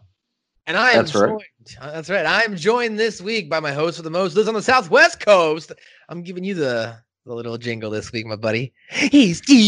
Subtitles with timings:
[0.66, 1.44] And I am That's joined,
[1.82, 2.26] uh, that's right.
[2.26, 5.74] I'm joined this week by my host for the most lives on the Southwest Coast.
[6.08, 8.72] I'm giving you the, the little jingle this week, my buddy.
[8.90, 9.66] He's Steve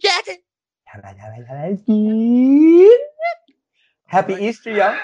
[0.00, 0.36] Jackson.
[4.06, 4.96] Happy Easter, y'all.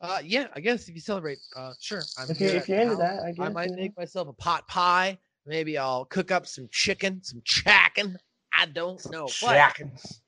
[0.00, 2.02] Uh, yeah, I guess if you celebrate, uh, sure.
[2.18, 3.00] I'm If, you, here if you're into now.
[3.00, 3.46] that, I guess.
[3.46, 3.76] I might yeah.
[3.76, 5.16] make myself a pot pie.
[5.46, 8.18] Maybe I'll cook up some chicken, some chicken.
[8.58, 9.26] I don't know.
[9.26, 10.20] But, Shackins.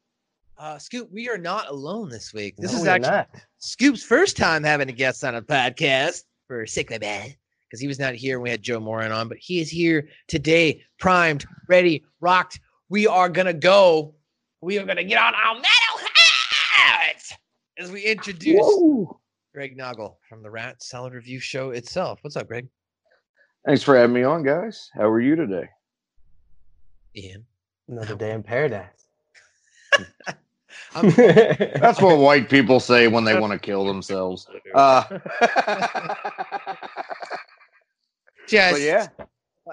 [0.62, 2.55] Uh, Scoop, we are not alone this week.
[2.56, 3.31] This No, is actually not.
[3.59, 7.34] Scoop's first time having a guest on a podcast for Sick My Bad
[7.67, 10.06] because he was not here when we had Joe Moran on, but he is here
[10.28, 12.61] today, primed, ready, rocked.
[12.91, 14.15] We are gonna go.
[14.61, 16.09] We are gonna get on our metal
[16.75, 17.33] heads
[17.77, 19.19] as we introduce Whoa.
[19.53, 22.21] Greg Naugle from the Rat Salad Review Show itself.
[22.23, 22.69] What's up, Greg?
[23.67, 24.93] Thanks for having me on, guys.
[24.94, 25.69] How are you today?
[27.17, 27.44] Ian.
[27.89, 29.09] Another day in paradise.
[30.94, 34.47] I'm, That's what white people say when they want to kill themselves.
[34.75, 35.05] Uh,
[38.49, 39.09] just but yeah,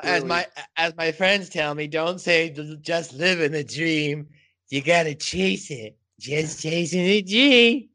[0.04, 0.28] as really.
[0.28, 2.50] my as my friends tell me, don't say
[2.82, 4.28] just live in the dream.
[4.70, 5.98] You gotta chase it.
[6.20, 7.89] Just chasing the dream.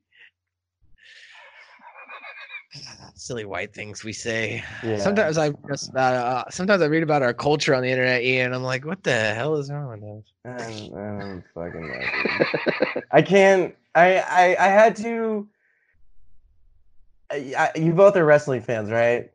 [3.25, 4.63] Silly white things we say.
[4.83, 4.99] Yeah.
[4.99, 8.53] Sometimes I just about uh, sometimes I read about our culture on the internet, Ian.
[8.53, 10.25] I'm like, what the hell is wrong with us?
[10.45, 13.03] I don't, I don't fucking know.
[13.13, 13.75] I can't.
[13.95, 15.49] I, I I had to.
[17.33, 19.31] I, I, you both are wrestling fans, right?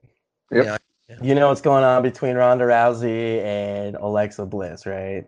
[0.52, 0.66] Yep.
[1.10, 1.18] Yeah.
[1.24, 5.26] You know what's going on between Ronda Rousey and Alexa Bliss, right?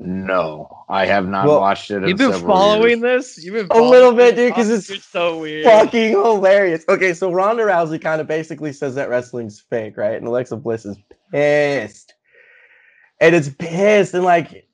[0.00, 2.04] No, I have not Well, watched it.
[2.04, 3.02] In You've been following years.
[3.02, 3.44] this.
[3.44, 5.64] You've been A little bit, dude, because Oh, it's you're so weird.
[5.64, 6.84] Fucking hilarious.
[6.88, 10.16] Okay, so Ronda Rousey kind of basically says that wrestling's fake, right?
[10.16, 10.98] And Alexa Bliss is
[11.32, 12.14] pissed.
[13.20, 14.68] And it's pissed and like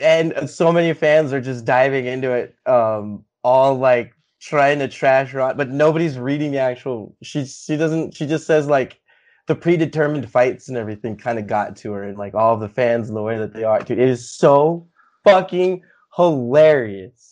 [0.00, 5.34] and so many fans are just diving into it um all like trying to trash
[5.34, 9.00] Ron but nobody's reading the actual she she doesn't she just says like
[9.46, 13.08] the predetermined fights and everything kind of got to her and like all the fans
[13.08, 14.86] and the way that they are dude it is so
[15.24, 15.82] fucking
[16.16, 17.30] hilarious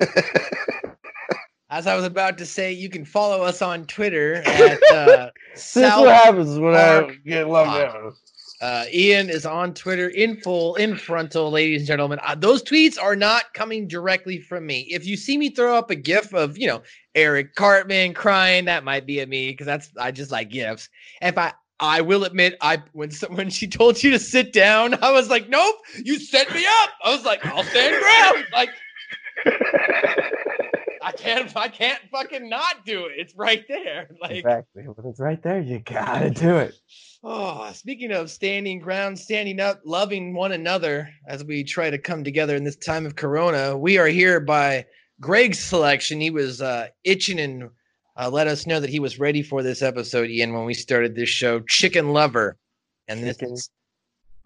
[1.72, 5.76] As I was about to say, you can follow us on Twitter at uh, this
[5.76, 7.80] is South what happens when i get loved Pod.
[7.82, 8.14] out
[8.60, 12.18] Uh, Ian is on Twitter in full, in frontal, ladies and gentlemen.
[12.22, 14.80] Uh, those tweets are not coming directly from me.
[14.90, 16.82] If you see me throw up a GIF of, you know,
[17.14, 20.88] Eric Cartman crying, that might be at me because that's I just like GIFs.
[21.20, 25.10] If I, I will admit, I when when she told you to sit down, I
[25.12, 26.90] was like, nope, you set me up.
[27.04, 28.46] I was like, I'll stand ground.
[28.52, 28.70] Like,
[31.02, 33.12] I can't, I can't fucking not do it.
[33.16, 34.08] It's right there.
[34.20, 34.82] Like, Exactly.
[34.82, 36.74] When it's right there, you gotta do it.
[37.22, 42.22] Oh, speaking of standing ground, standing up, loving one another as we try to come
[42.22, 44.84] together in this time of Corona, we are here by
[45.20, 46.20] Greg's selection.
[46.20, 47.70] He was uh, itching and
[48.16, 51.14] uh, let us know that he was ready for this episode, Ian, when we started
[51.14, 52.56] this show, Chicken Lover.
[53.08, 53.70] And this Chicken is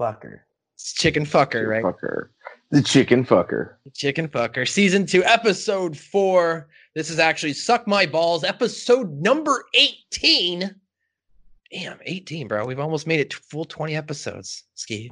[0.00, 0.40] fucker.
[0.74, 1.84] it's Chicken Fucker, right?
[1.84, 2.28] Fucker.
[2.70, 3.74] The chicken fucker.
[3.94, 6.66] Chicken Fucker, season two, episode four.
[6.96, 10.74] This is actually Suck My Balls, episode number 18.
[11.72, 12.64] Damn, 18, bro.
[12.66, 15.08] We've almost made it to full 20 episodes, Ski.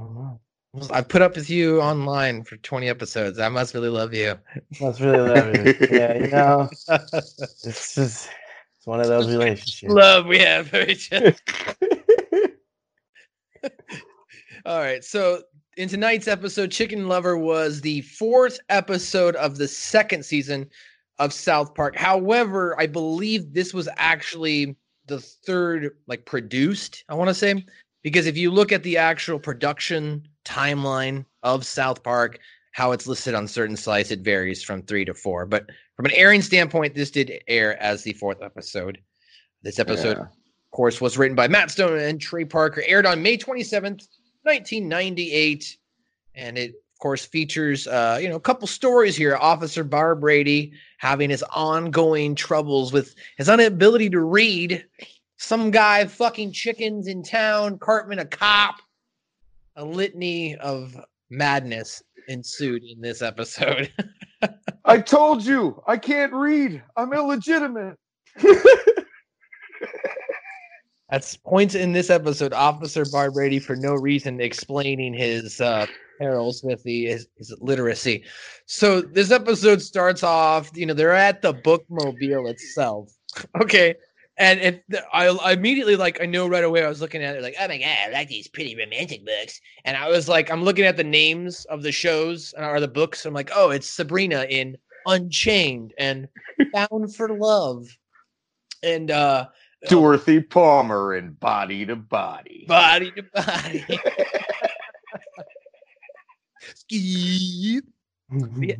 [0.90, 3.38] I put up with you online for 20 episodes.
[3.38, 4.38] I must really love you.
[4.80, 5.76] That's really lovely.
[5.90, 8.30] yeah, you know, it's just
[8.78, 9.92] it's one of those relationships.
[9.92, 11.34] love we have for each other.
[14.64, 15.04] All right.
[15.04, 15.42] So
[15.76, 20.70] in tonight's episode, Chicken Lover was the fourth episode of the second season
[21.18, 21.96] of South Park.
[21.96, 24.74] However, I believe this was actually
[25.06, 27.62] the third, like produced, I want to say,
[28.02, 32.38] because if you look at the actual production timeline of South Park,
[32.72, 35.46] how it's listed on certain sites, it varies from three to four.
[35.46, 35.66] But
[35.96, 38.98] from an airing standpoint, this did air as the fourth episode.
[39.62, 40.24] This episode, Yeah.
[40.24, 44.08] of course, was written by Matt Stone and Trey Parker, aired on May 27th,
[44.44, 45.76] 1998.
[46.34, 49.36] And it, of course, features, uh, you know, a couple stories here.
[49.36, 54.84] Officer Barbrady having his ongoing troubles with his inability to read.
[55.36, 58.76] Some guy fucking chickens in town, Cartman a cop.
[59.76, 60.96] A litany of
[61.30, 63.92] madness ensued in this episode.
[64.84, 66.82] I told you I can't read.
[66.96, 67.96] I'm illegitimate.
[71.10, 72.54] That's points in this episode.
[72.54, 75.86] Officer Barbrady, for no reason, explaining his uh,
[76.18, 78.24] perils with the his, his literacy.
[78.64, 80.70] So this episode starts off.
[80.74, 83.12] You know, they're at the bookmobile itself.
[83.62, 83.94] Okay,
[84.38, 86.84] and it, I, I immediately like I know right away.
[86.84, 89.60] I was looking at it like, oh my god, I like these pretty romantic books.
[89.84, 93.26] And I was like, I'm looking at the names of the shows or the books.
[93.26, 94.76] I'm like, oh, it's Sabrina in
[95.06, 96.28] Unchained and
[96.72, 97.86] Bound for Love,
[98.82, 99.48] and uh
[99.88, 102.64] Dorothy Palmer in Body to Body.
[102.68, 103.84] body to body.
[106.74, 107.84] Skip.
[108.56, 108.76] Yeah.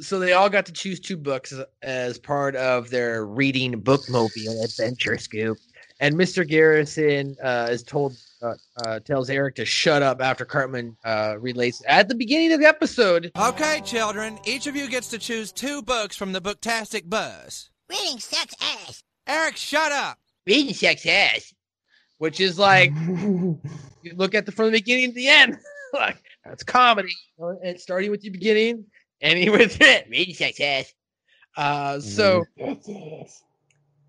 [0.00, 4.64] So they all got to choose two books as, as part of their reading bookmobile
[4.64, 5.58] adventure scoop.
[6.00, 6.48] And Mr.
[6.48, 8.54] Garrison uh, is told uh,
[8.84, 12.66] uh, tells Eric to shut up after Cartman uh, relays at the beginning of the
[12.66, 13.30] episode.
[13.36, 17.70] Okay, children, each of you gets to choose two books from the Booktastic Buzz.
[17.88, 19.04] Reading sucks ass.
[19.28, 20.18] Eric, shut up!
[20.46, 21.54] Reading sex ass,
[22.18, 23.60] which is like you
[24.16, 25.56] look at the from the beginning to the end.
[25.92, 27.14] like that's comedy.
[27.38, 28.84] You and starting with the beginning,
[29.22, 30.06] ending with it.
[30.10, 30.92] Reading ass.
[31.56, 32.44] Uh, so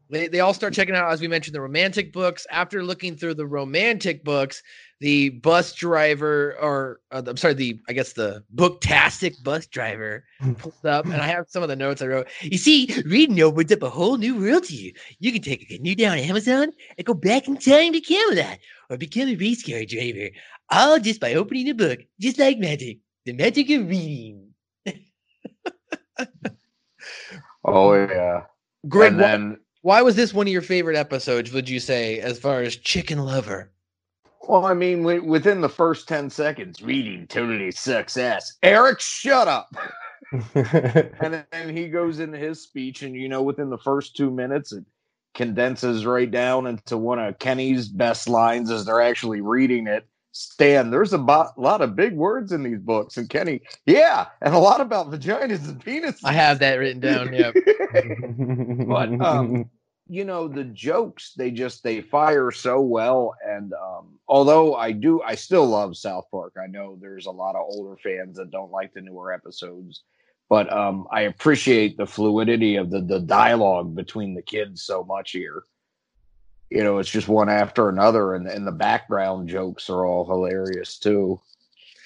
[0.10, 2.45] they, they all start checking out, as we mentioned, the romantic books.
[2.51, 4.62] After looking through the romantic books,
[5.00, 10.24] the bus driver, or uh, I'm sorry, the I guess the booktastic bus driver
[10.60, 12.27] pulls up, and I have some of the notes I wrote.
[12.42, 14.94] You see, reading opens up a whole new world to you.
[15.19, 18.98] You can take a canoe down Amazon and go back in time to Camelot, or
[18.98, 20.30] become a race car driver,
[20.69, 23.00] all just by opening a book, just like magic.
[23.25, 24.52] The magic of reading.
[27.65, 28.44] Oh yeah.
[28.88, 32.19] Greg, and why- then Why was this one of your favorite episodes, would you say,
[32.19, 33.69] as far as Chicken Lover?
[34.48, 38.57] well, I mean, wi- within the first ten seconds, reading totally sucks ass.
[38.63, 39.74] Eric, shut up.
[40.56, 44.74] and then he goes into his speech, and you know, within the first two minutes,
[44.74, 44.84] it
[45.34, 50.05] condenses right down into one of Kenny's best lines as they're actually reading it.
[50.34, 54.54] Stan, there's a bo- lot of big words in these books, and Kenny, yeah, and
[54.54, 56.22] a lot about vaginas and penises.
[56.24, 57.34] I have that written down.
[57.34, 57.52] Yeah.
[58.88, 59.70] But, um,
[60.08, 65.22] you know the jokes they just they fire so well and um although i do
[65.22, 68.72] i still love south park i know there's a lot of older fans that don't
[68.72, 70.04] like the newer episodes
[70.50, 75.32] but um i appreciate the fluidity of the the dialogue between the kids so much
[75.32, 75.63] here
[76.74, 80.98] you know it's just one after another and, and the background jokes are all hilarious
[80.98, 81.39] too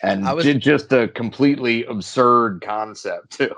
[0.04, 3.56] and I was- ju- just a completely absurd concept too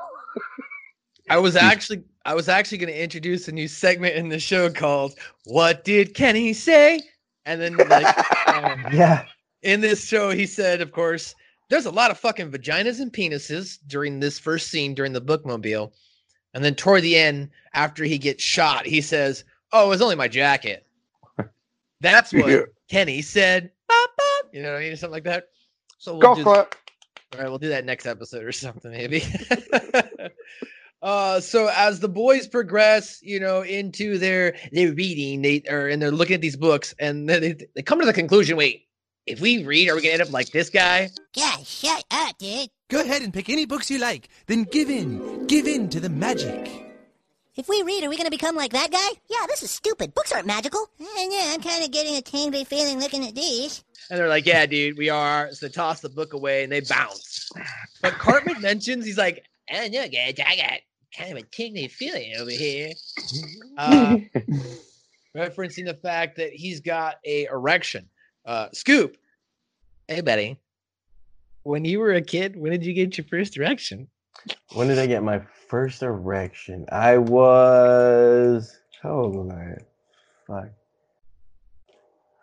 [1.29, 4.69] I was actually I was actually going to introduce a new segment in the show
[4.69, 5.13] called
[5.45, 7.01] "What Did Kenny Say?"
[7.45, 9.25] And then like um, yeah.
[9.61, 11.33] in this show, he said, of course,
[11.69, 15.91] there's a lot of fucking vaginas and penises during this first scene during the bookmobile,
[16.53, 20.15] and then toward the end, after he gets shot, he says, "Oh, it was only
[20.15, 20.85] my jacket."
[22.01, 22.61] That's what Yeah.
[22.89, 23.71] Kenny said.
[23.87, 25.47] Bop, bop, you know what I mean, something like that.
[25.97, 26.75] So we'll go do- for it
[27.33, 29.23] all right, we'll do that next episode or something, maybe.
[31.01, 36.01] uh, so as the boys progress, you know, into their their reading, they are and
[36.01, 38.87] they're looking at these books, and then they, they come to the conclusion: wait,
[39.27, 41.09] if we read, are we gonna end up like this guy?
[41.35, 42.69] God, shut up, dude.
[42.89, 44.29] Go ahead and pick any books you like.
[44.47, 45.45] Then give in.
[45.45, 46.88] Give in to the magic.
[47.55, 49.19] If we read, are we going to become like that guy?
[49.29, 50.13] Yeah, this is stupid.
[50.13, 50.87] Books aren't magical.
[50.99, 53.83] And yeah, I'm kind of getting a tingly feeling looking at these.
[54.09, 56.81] And they're like, "Yeah, dude, we are." So they toss the book away and they
[56.81, 57.49] bounce.
[58.01, 60.35] But Cartman mentions he's like, "I don't know, guys.
[60.45, 60.79] I got
[61.17, 62.91] kind of a tingly feeling over here,"
[63.77, 64.17] uh,
[65.35, 68.07] referencing the fact that he's got a erection.
[68.45, 69.17] Uh, Scoop,
[70.07, 70.57] hey, buddy,
[71.63, 74.07] when you were a kid, when did you get your first erection?
[74.73, 76.85] When did I get my first erection?
[76.91, 79.77] I was how old was I?
[80.47, 80.69] Fuck.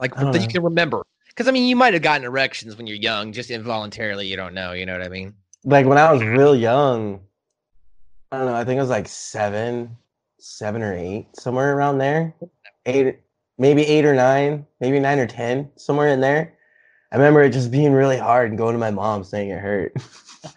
[0.01, 1.03] Like I that you can remember.
[1.29, 4.27] Because I mean, you might have gotten erections when you're young, just involuntarily.
[4.27, 4.73] You don't know.
[4.73, 5.35] You know what I mean?
[5.65, 7.21] Like when I was real young,
[8.33, 8.55] I don't know.
[8.55, 9.97] I think it was like seven,
[10.39, 12.35] seven or eight, somewhere around there.
[12.87, 13.19] Eight,
[13.59, 16.55] maybe eight or nine, maybe nine or ten, somewhere in there.
[17.13, 19.95] I remember it just being really hard and going to my mom saying it hurt.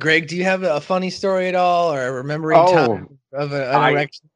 [0.00, 3.52] Greg, do you have a funny story at all, or a remembering Oh, time of
[3.52, 4.28] an erection?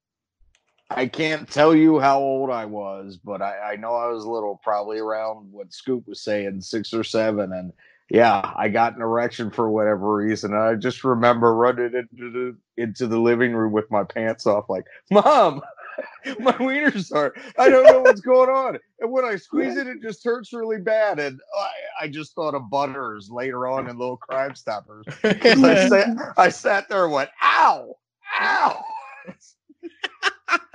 [0.91, 4.31] I can't tell you how old I was, but I, I know I was a
[4.31, 7.53] little, probably around what Scoop was saying, six or seven.
[7.53, 7.73] And
[8.11, 10.55] yeah, I got an erection for whatever reason.
[10.55, 14.85] I just remember running into the into the living room with my pants off, like,
[15.11, 15.63] Mom,
[16.41, 18.79] my wieners are I don't know what's going on.
[19.01, 21.19] And when I squeeze it, it just hurts really bad.
[21.19, 25.05] And I, I just thought of butters later on in little crime Stoppers.
[25.25, 27.97] I sat I sat there and went, Ow,
[28.41, 28.85] ow.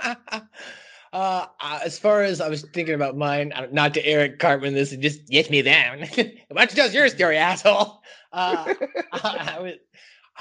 [0.02, 0.16] uh,
[1.12, 1.46] uh,
[1.84, 5.26] as far as I was thinking about mine, not to Eric Cartman, this is just
[5.26, 6.00] get me down.
[6.00, 8.02] Why don't you tell us your story, asshole?
[8.32, 8.74] Uh,
[9.12, 9.74] I, I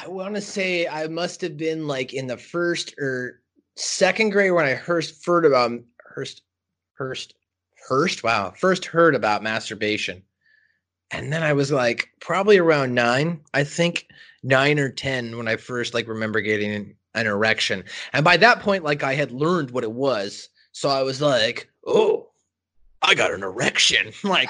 [0.01, 3.41] I want to say I must have been like in the first or
[3.79, 6.41] second grade when I first heard about um, Hearst,
[6.98, 7.36] Hearst,
[7.88, 8.24] Hearst.
[8.24, 10.24] Wow, first heard about masturbation,
[11.12, 14.07] and then I was like probably around nine, I think
[14.43, 17.83] nine or ten when I first like remember getting an, an erection,
[18.13, 21.69] and by that point, like I had learned what it was, so I was like,
[21.88, 22.29] oh,
[23.01, 24.50] I got an erection, like.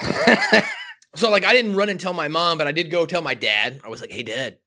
[1.15, 3.33] So like I didn't run and tell my mom, but I did go tell my
[3.33, 3.81] dad.
[3.83, 4.57] I was like, "Hey, dad,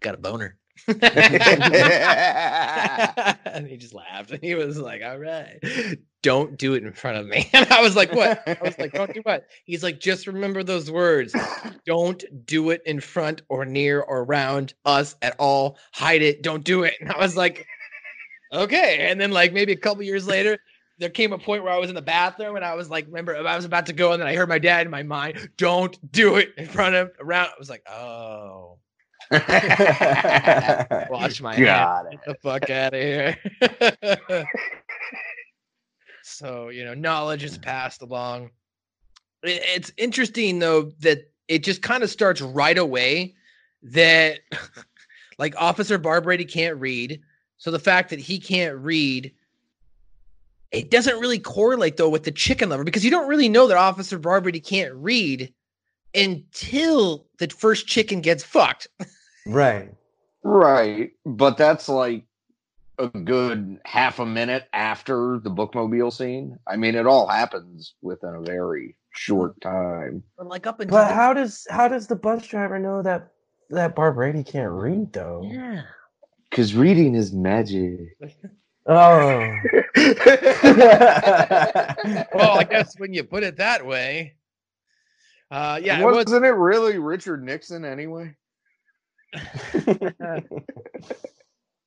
[0.00, 1.02] got a boner." And
[3.66, 5.58] he just laughed and he was like, All right,
[6.22, 7.48] don't do it in front of me.
[7.54, 8.42] And I was like, What?
[8.46, 9.46] I was like, Don't do what?
[9.64, 11.34] He's like, Just remember those words.
[11.86, 15.78] Don't do it in front or near or around us at all.
[15.92, 16.42] Hide it.
[16.42, 16.94] Don't do it.
[17.00, 17.66] And I was like,
[18.52, 19.08] Okay.
[19.10, 20.58] And then, like, maybe a couple years later,
[20.98, 23.36] there came a point where I was in the bathroom and I was like, remember,
[23.36, 26.12] I was about to go, and then I heard my dad in my mind, don't
[26.12, 27.46] do it in front of around.
[27.46, 28.78] I was like, oh,
[31.10, 32.08] wash my Got hands.
[32.10, 33.36] Get the fuck out of here.
[36.22, 38.50] so, you know, knowledge is passed along.
[39.42, 43.34] It's interesting though that it just kind of starts right away
[43.82, 44.40] that
[45.38, 47.20] like Officer Barbrady can't read.
[47.58, 49.32] So the fact that he can't read
[50.72, 53.76] it doesn't really correlate though with the chicken lover because you don't really know that
[53.76, 55.52] Officer Barbrady can't read
[56.14, 58.88] until the first chicken gets fucked.
[59.46, 59.90] right.
[60.42, 61.12] Right.
[61.24, 62.24] But that's like
[62.98, 66.58] a good half a minute after the bookmobile scene.
[66.66, 70.22] I mean, it all happens within a very short time.
[70.38, 73.28] Or like up until But the- how does how does the bus driver know that
[73.70, 75.48] that Barbrady can't read though?
[75.50, 75.82] yeah.
[76.50, 78.00] Because reading is magic.
[78.84, 79.56] Oh.
[82.34, 84.34] Well, I guess when you put it that way.
[85.52, 88.34] Uh yeah, was Wasn't it really Richard Nixon anyway?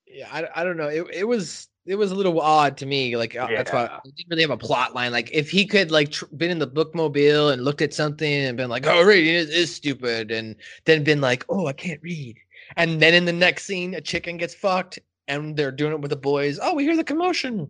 [0.07, 0.87] yeah, I, I don't know.
[0.87, 3.17] It, it was it was a little odd to me.
[3.17, 5.11] Like uh, that's why I didn't really have a plot line.
[5.11, 8.55] Like if he could like tr- been in the bookmobile and looked at something and
[8.55, 10.55] been like, "Oh, reading is, is stupid," and
[10.85, 12.37] then been like, "Oh, I can't read,"
[12.77, 16.11] and then in the next scene, a chicken gets fucked and they're doing it with
[16.11, 16.59] the boys.
[16.61, 17.67] Oh, we hear the commotion.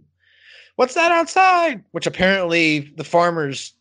[0.75, 1.85] What's that outside?
[1.91, 3.74] Which apparently the farmer's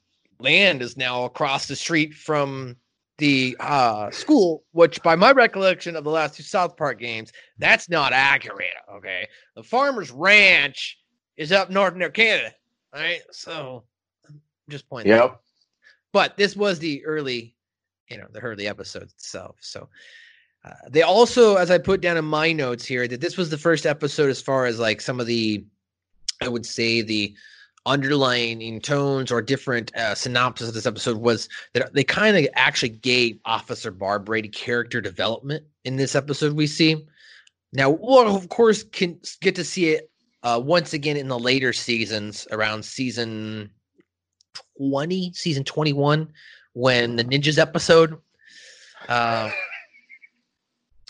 [0.45, 2.77] land is now across the street from
[3.19, 7.89] the uh, school, which by my recollection of the last two South Park games, that's
[7.89, 8.67] not accurate.
[8.93, 9.27] Okay.
[9.57, 10.99] The farmer's ranch
[11.37, 12.53] is up north near Canada.
[12.93, 13.23] All right.
[13.31, 13.85] So
[14.29, 15.31] I'm just pointing that out.
[15.31, 15.41] Yep.
[16.13, 17.55] But this was the early,
[18.11, 19.57] you know, the early episode itself.
[19.61, 19.89] So
[20.65, 23.59] uh, they also, as I put down in my notes here, that this was the
[23.59, 25.65] first episode as far as like some of the,
[26.41, 27.35] I would say the
[27.87, 32.89] underlying tones or different uh, synopsis of this episode was that they kind of actually
[32.89, 36.55] gave Officer Barbrady character development in this episode.
[36.55, 37.07] We see
[37.75, 40.11] now, we'll of course can get to see it
[40.45, 43.71] uh, once again in the later seasons, around season
[44.79, 46.33] 20, season 21,
[46.75, 48.17] when the ninjas episode.
[49.09, 49.51] Uh,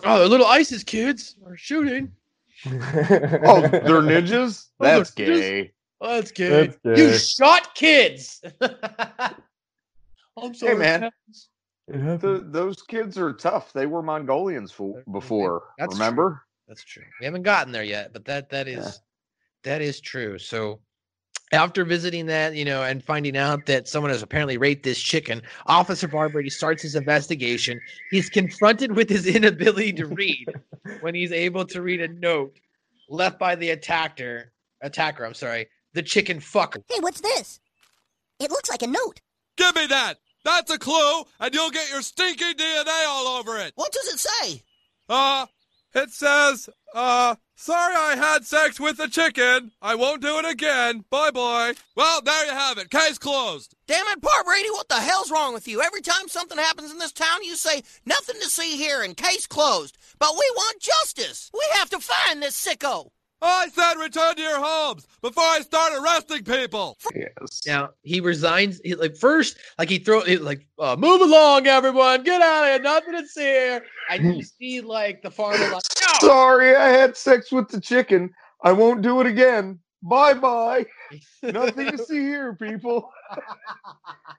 [0.04, 2.11] oh, the little ISIS kids are shooting.
[2.66, 4.69] oh, they're ninjas.
[4.81, 5.14] Oh, they're That's ninjas?
[5.14, 5.74] gay.
[6.06, 6.76] Oh, that's good.
[6.84, 8.42] That's You shot kids.
[8.61, 11.00] I'm sorry, man.
[11.00, 11.49] Caps.
[11.88, 12.20] It happened.
[12.20, 13.73] Th those kids are tough.
[13.73, 15.62] They were Mongolians fo- They're- before.
[15.78, 16.42] that's remember?
[16.68, 17.04] That's true.
[17.20, 18.90] We haven't gotten there yet, but that that is Yeah.
[19.64, 20.38] that is true.
[20.38, 20.80] So
[21.52, 25.40] after visiting that, you know, and finding out that someone has apparently raped this chicken,
[25.66, 27.80] Officer Barbrady starts his investigation.
[28.11, 30.46] He's confronted with his inability to read
[31.00, 32.58] when he's able to read a note
[33.08, 34.52] left by the attacker.
[34.82, 36.82] Attacker, I'm sorry, the chicken fucker.
[36.88, 37.60] Hey, what's this?
[38.38, 39.20] It looks like a note.
[39.56, 40.18] Give me that.
[40.44, 43.72] That's a clue, and you'll get your stinky DNA all over it.
[43.76, 44.62] What does it say?
[45.08, 45.46] Uh,
[45.94, 49.70] it says, uh, sorry I had sex with a chicken.
[49.80, 51.04] I won't do it again.
[51.08, 51.74] Bye bye.
[51.96, 52.90] Well, there you have it.
[52.90, 53.74] Case closed.
[53.86, 55.80] Damn it, Barbrady, what the hell's wrong with you?
[55.80, 59.46] Every time something happens in this town, you say, nothing to see here and case
[59.46, 59.96] closed.
[60.18, 61.50] But we want justice.
[61.54, 63.10] We have to find this sicko.
[63.42, 66.96] I said return to your homes before I start arresting people.
[67.14, 67.62] Yes.
[67.66, 68.80] Now he resigns.
[68.84, 72.70] He, like first, like he throw he, like uh, move along, everyone, get out of
[72.70, 73.84] here, nothing to see here.
[74.10, 78.30] And you see like the farmer like, no, Sorry, I had sex with the chicken.
[78.62, 79.78] I won't do it again.
[80.02, 80.86] Bye bye.
[81.42, 83.10] Nothing to see here, people.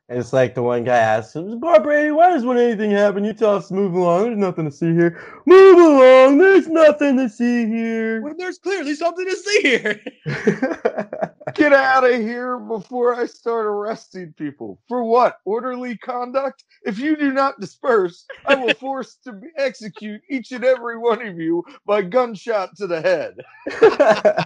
[0.08, 3.70] It's like the one guy asks, Barbrady, why does when anything happen, you tell us
[3.70, 4.26] to move along?
[4.26, 5.20] There's nothing to see here.
[5.48, 6.38] Move along.
[6.38, 8.22] There's nothing to see here.
[8.22, 10.02] when there's clearly something to see here.
[11.56, 14.80] Get out of here before I start arresting people.
[14.88, 15.40] For what?
[15.44, 16.66] Orderly conduct?
[16.86, 21.26] If you do not disperse, I will force to be- execute each and every one
[21.26, 24.46] of you by gunshot to the head.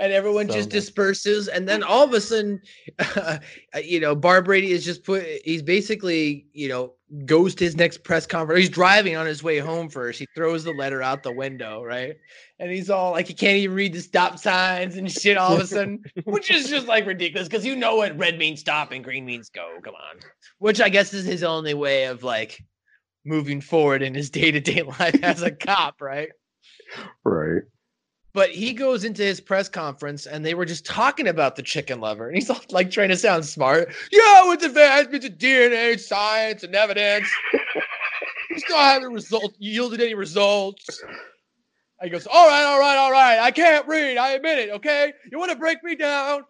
[0.00, 2.60] and everyone So just disperses and then all of a sudden
[3.16, 3.38] uh,
[3.82, 6.94] you know barbrady is just put he's basically you know
[7.24, 10.64] goes to his next press conference he's driving on his way home first he throws
[10.64, 12.16] the letter out the window right?
[12.58, 15.60] And he's all like he can't even read the stop signs and shit all of
[15.60, 19.04] a sudden which is just like ridiculous because you know what red means stop and
[19.04, 20.20] green means go come on.
[20.58, 22.58] Which i guess is his only way of like
[23.24, 26.28] moving forward in his day-to-day life as a cop right?
[27.24, 27.62] Right.
[28.36, 32.00] But he goes into his press conference and they were just talking about the chicken
[32.00, 32.28] lover.
[32.28, 33.94] And he's all, like trying to sound smart.
[34.12, 37.26] Yeah, with advancements in DNA, science, and evidence,
[38.50, 41.02] we still haven't result yielded any results.
[41.02, 41.16] And
[42.02, 43.38] he goes, All right, all right, all right.
[43.38, 44.18] I can't read.
[44.18, 44.70] I admit it.
[44.70, 45.14] Okay.
[45.32, 46.42] You want to break me down?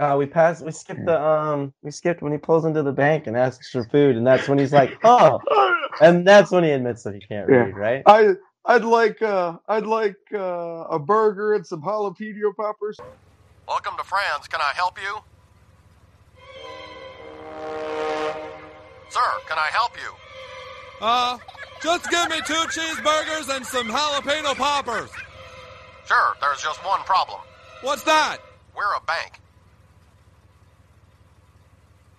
[0.00, 0.64] Uh, we passed.
[0.64, 1.72] We skipped the um.
[1.82, 4.56] We skipped when he pulls into the bank and asks for food, and that's when
[4.58, 5.40] he's like, "Oh,"
[6.00, 7.56] and that's when he admits that he can't Yeah.
[7.56, 8.02] read, right?
[8.06, 10.38] I I'd like uh I'd like uh,
[10.90, 12.98] a burger and some jalapeno poppers.
[13.66, 14.48] Welcome to France.
[14.48, 15.18] Can I help you?
[19.08, 20.14] Sir, can I help you?
[21.00, 21.38] Uh,
[21.82, 25.10] just give me two cheeseburgers and some jalapeno poppers.
[26.06, 27.40] Sure, there's just one problem.
[27.82, 28.38] What's that?
[28.76, 29.40] We're a bank.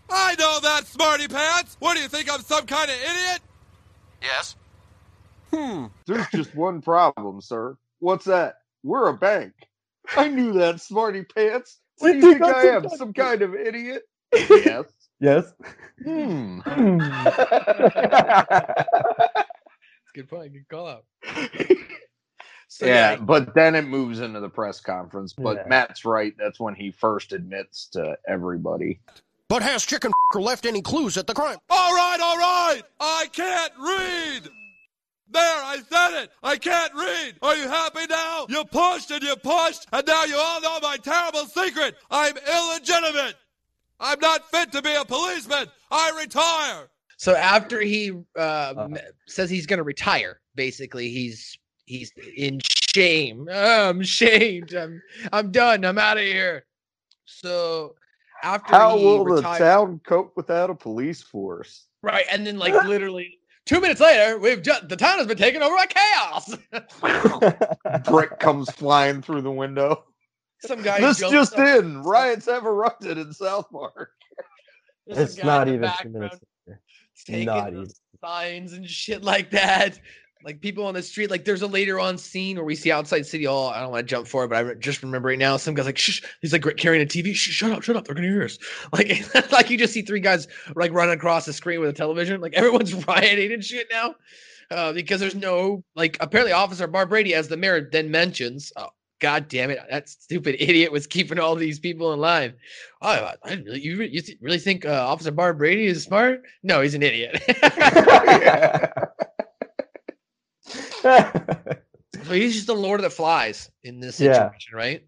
[0.09, 1.77] I know that, smarty pants.
[1.79, 2.31] What do you think?
[2.31, 3.41] I'm some kind of idiot?
[4.21, 4.55] Yes.
[5.51, 5.85] Hmm.
[6.07, 7.77] There's just one problem, sir.
[7.99, 8.55] What's that?
[8.83, 9.53] We're a bank.
[10.15, 11.79] I knew that, smarty pants.
[11.99, 12.89] What do you think I am?
[12.89, 14.03] Some kind of idiot?
[14.49, 14.85] Yes.
[15.19, 15.53] Yes.
[16.03, 16.59] Hmm.
[20.03, 20.53] It's good point.
[20.53, 21.05] Good call out.
[22.73, 25.33] So, yeah, but then it moves into the press conference.
[25.33, 25.63] But Yeah.
[25.67, 26.33] Matt's right.
[26.37, 29.01] That's when he first admits to everybody.
[29.49, 31.57] But has Chicken left any clues at the crime?
[31.69, 32.81] All right, all right.
[33.01, 34.49] I can't read.
[35.31, 36.31] There, I said it.
[36.43, 37.35] I can't read.
[37.41, 38.45] Are you happy now?
[38.49, 41.95] You pushed and you pushed, and now you all know my terrible secret.
[42.09, 43.35] I'm illegitimate.
[43.99, 45.67] I'm not fit to be a policeman.
[45.89, 46.89] I retire.
[47.17, 48.39] So after he uh,
[48.75, 48.97] Uh-huh.
[49.27, 53.47] says he's going to retire, basically he's he's in shame.
[53.49, 54.73] Oh, I'm shamed.
[54.73, 55.85] I'm I'm done.
[55.85, 56.65] I'm out of here.
[57.25, 57.95] So
[58.43, 61.85] after How he will the town cope without a police force?
[62.01, 65.61] right, and then like literally two minutes later, we've just the town has been taken
[65.61, 66.55] over by chaos.
[68.09, 70.05] Brick comes flying through the window.
[70.61, 74.11] Some guy this just up- in: riots have erupted in South Park.
[75.07, 76.39] there's it's not even two minutes.
[76.67, 76.81] later.
[77.25, 77.87] taking Not even.
[78.23, 79.99] signs and shit like that.
[80.43, 83.25] Like people on the street, like there's a later on scene where we see outside
[83.25, 83.69] City Hall.
[83.69, 85.57] I don't want to jump forward, but I just remember right now.
[85.57, 87.33] Some guy's like, "Shh!" He's like carrying a TV.
[87.35, 88.05] Shh, shut up, shut up!
[88.05, 88.57] They're gonna hear us.
[88.93, 92.41] Like, like you just see three guys like running across the screen with a television.
[92.41, 94.15] Like everyone's rioting and shit now,
[94.71, 96.17] uh, because there's no like.
[96.19, 99.79] Apparently, Officer Barbrady, as the mayor then mentions, oh, God damn it!
[99.89, 102.53] That stupid idiot was keeping all these people in line.
[103.01, 106.41] Oh, I really, you, you really think uh, Officer Barbrady is smart?
[106.63, 107.41] No, he's an idiot.
[112.23, 114.33] so he's just the Lord of the Flies in this Yeah.
[114.33, 115.05] situation, right?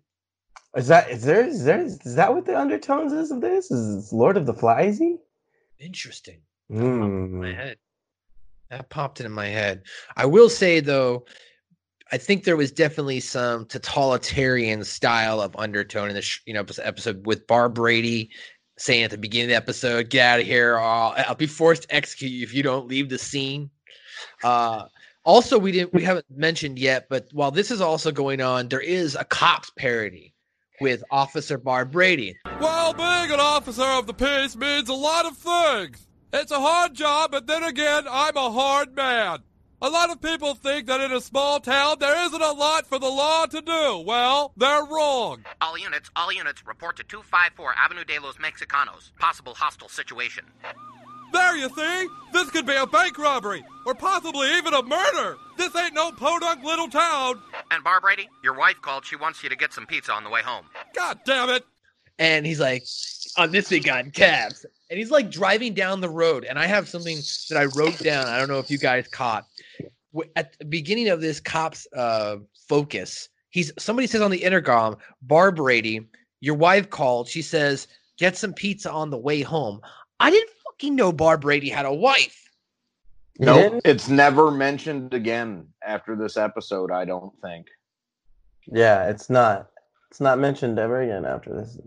[0.76, 3.70] Is that is there is there is that what the undertones is of this?
[3.70, 5.18] Is Lord of the Fliesy?
[5.80, 6.42] Interesting.
[6.70, 7.42] Hmm.
[7.42, 7.78] my head.
[8.72, 9.84] That popped into my head.
[10.16, 11.26] I will say though,
[12.12, 17.26] I think there was definitely some totalitarian style of undertone in this, you know, episode
[17.28, 18.30] with Barbrady
[18.80, 20.74] saying at the beginning of the episode, "Get out of here!
[20.74, 23.70] Or I'll, I'll be forced to execute you if you don't leave the scene."
[24.44, 24.86] Uh,
[25.26, 28.82] also, we didn't we haven't mentioned yet, but while this is also going on, there
[28.82, 30.34] is a cops parody
[30.82, 32.36] with Officer Barbrady.
[32.60, 36.08] Well, being an officer of the peace means a lot of things.
[36.34, 39.40] It's a hard job, but then again, I'm a hard man.
[39.82, 43.00] A lot of people think that in a small town there isn't a lot for
[43.00, 44.04] the law to do.
[44.06, 45.44] Well, they're wrong.
[45.60, 49.12] All units, all units, report to 254 Avenue de los Mexicanos.
[49.20, 50.46] Possible hostile situation.
[51.34, 55.38] There you see, this could be a bank robbery, or possibly even a murder.
[55.58, 57.42] This ain't no podunk little town.
[57.72, 59.04] And Barbrady, your wife called.
[59.06, 60.66] She wants you to get some pizza on the way home.
[60.96, 61.66] God damn it.
[62.20, 62.86] and he's like,
[63.38, 64.66] on this week on cabs.
[64.90, 66.46] And he's like driving down the road.
[66.46, 67.18] And I have something
[67.50, 68.28] that I wrote down.
[68.28, 69.46] I don't know if you guys caught.
[70.36, 72.38] At the beginning of this cop's uh,
[72.70, 76.06] focus, he's somebody says on the intercom, Barbrady,
[76.42, 77.28] your wife called.
[77.28, 77.88] She says,
[78.20, 79.82] get some pizza on the way home.
[80.20, 80.52] I didn't
[80.84, 82.50] fucking know Barbrady had a wife.
[83.40, 86.92] You Nope, it's never mentioned again after this episode.
[86.92, 87.68] I don't think.
[88.68, 89.70] Yeah, it's not.
[90.12, 91.80] It's not mentioned ever again after this.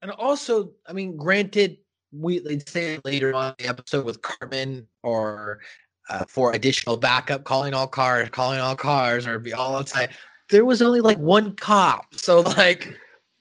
[0.00, 1.78] And also, I mean, granted,
[2.12, 5.60] we they'd say it later on in the episode with Cartman or
[6.08, 10.08] uh, for additional backup, calling all cars, calling all cars, or be all the time.
[10.48, 12.96] There was only like one cop, so like,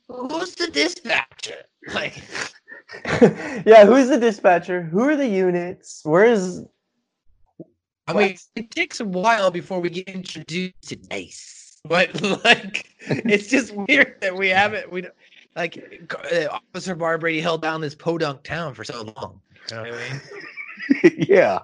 [0.10, 1.64] who's the dispatcher?
[1.94, 2.22] Like,
[3.66, 4.84] yeah, who's the dispatcher?
[4.84, 6.02] Who are the units?
[6.04, 6.64] Where is
[8.08, 13.48] I mean, it takes a while before we get introduced to Nice, but like, it's
[13.48, 14.90] just weird that we haven't.
[14.92, 15.14] We don't
[15.56, 19.42] like uh, Officer Barbrady held down this podunk town for so long.
[19.70, 21.26] You know what I mean?
[21.28, 21.60] yeah.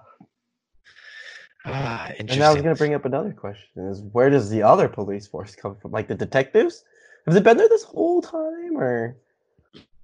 [1.65, 4.89] Ah, And I was going to bring up another question: Is where does the other
[4.89, 5.91] police force come from?
[5.91, 6.83] Like the detectives?
[7.25, 9.15] Have they been there this whole time, or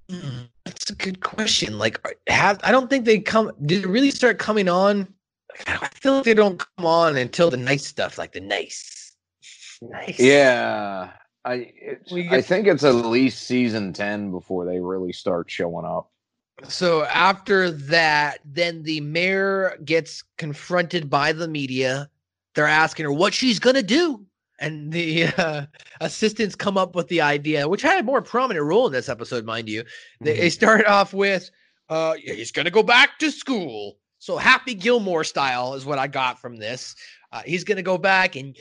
[0.09, 0.45] Mm-hmm.
[0.65, 1.77] That's a good question.
[1.77, 3.51] Like, uh, have I don't think they come.
[3.65, 5.13] Did it really start coming on?
[5.67, 9.15] I feel like they don't come on until the nice stuff, like the nice,
[9.81, 10.19] nice.
[10.19, 11.11] Yeah.
[11.45, 15.85] I it's, We I think it's at least season ten before they really start showing
[15.85, 16.11] up.
[16.67, 22.09] So after that, then the mayor gets confronted by the media.
[22.55, 24.25] They're asking her what she's gonna do,
[24.59, 25.65] and the uh,
[26.01, 29.45] assistants come up with the idea, which had a more prominent role in this episode,
[29.45, 29.83] mind you.
[30.21, 31.49] They, they start off with,
[31.89, 36.39] uh, "He's gonna go back to school." So Happy Gilmore style is what I got
[36.39, 36.95] from this.
[37.31, 38.55] Uh, he's gonna go back and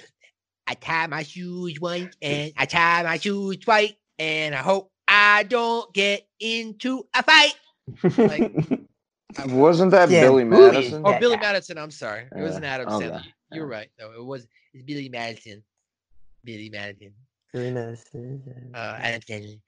[0.66, 5.44] I tie my shoes white and I tie my shoes white and I hope I
[5.44, 7.54] don't get into a fight.
[8.18, 8.54] Like,
[9.46, 11.02] Wasn't that Yeah, Billy Madison?
[11.04, 11.36] Oh, Billy?
[11.36, 11.78] Madison.
[11.78, 12.26] I'm sorry.
[12.34, 13.22] It wasn't an Adam okay, Sandler.
[13.52, 13.88] You're right.
[13.98, 15.62] No, it was it's Billy Madison.
[16.48, 17.12] Billy Madison.
[17.52, 18.06] Very nice.
[18.74, 19.60] Uh, Adam Sandler.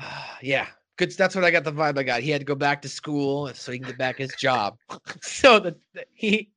[0.42, 0.66] yeah,
[0.98, 1.12] good.
[1.12, 2.20] That's what I got the vibe I got.
[2.20, 4.76] He had to go back to school so he can get back his job.
[5.22, 6.50] so the, the- he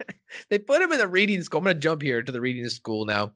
[0.48, 1.58] they put him in the reading school.
[1.58, 3.32] I'm gonna jump here to the reading school now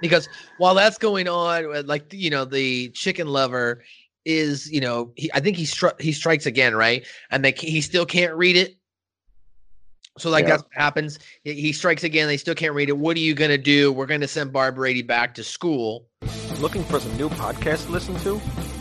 [0.00, 3.84] because while that's going on, uh, like you know, the chicken lover
[4.24, 7.06] is you know he, I think he stri- he strikes again, right?
[7.30, 8.76] And they he still can't read it.
[10.18, 10.50] So like Yeah.
[10.50, 11.18] that's what happens.
[11.44, 12.28] He, he strikes again.
[12.28, 12.96] They still can't read it.
[12.98, 13.92] What are you gonna do?
[13.92, 16.06] We're gonna send Barbrady back to school.
[16.60, 18.40] Looking for some new podcasts to listen to?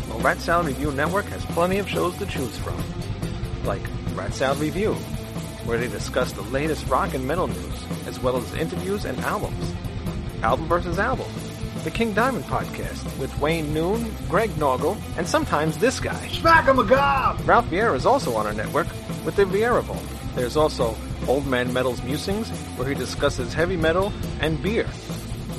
[0.10, 2.82] Well, Rat Salad Review Network has plenty of shows to choose from.
[3.66, 3.82] Like
[4.16, 4.94] Rat Salad Review,
[5.66, 9.74] where they discuss the latest rock and metal news, as well as interviews and albums.
[10.42, 11.28] Album versus Album,
[11.84, 16.28] the King Diamond Podcast, with Wayne Noon, Greg Naugle, and sometimes this guy.
[16.30, 17.40] Smack him a gob!
[17.48, 18.88] Ralph Vieira is also on our network
[19.26, 20.02] with the Vieira Vault.
[20.36, 20.96] There's also
[21.28, 24.88] Old Man Metal's Musings, where he discusses heavy metal and beer.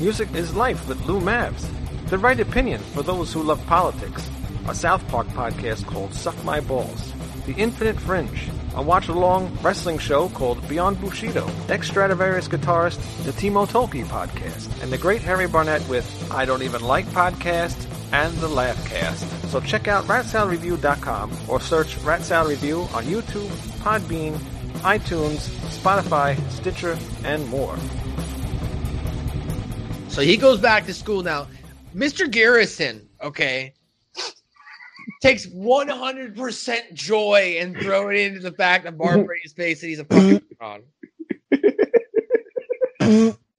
[0.01, 1.69] Music is Life with Lou Mavs.
[2.09, 4.31] The Right Opinion for those who love politics.
[4.69, 7.13] A South Park podcast called Suck My Balls.
[7.47, 8.51] The Infinite Fringe.
[8.77, 11.47] A watch-along wrestling show called Beyond Bushido.
[11.69, 14.83] Ex-Stratovarius guitarist, the Timo Tolkki podcast.
[14.83, 19.49] And the great Harry Barnett with I Don't Even Like Podcast and the Laughcast.
[19.49, 23.49] So check out ratsaladreview.com or search Rat Review on YouTube,
[23.81, 24.39] Podbean,
[24.81, 27.77] iTunes, Spotify, Stitcher, and more.
[30.09, 31.47] So he goes back to school now.
[31.95, 32.31] Mr.
[32.31, 33.75] Garrison, okay,
[35.23, 40.05] takes 100% joy and throw it into the fact that Barbrady's face that he's a
[40.05, 40.83] fucking moron.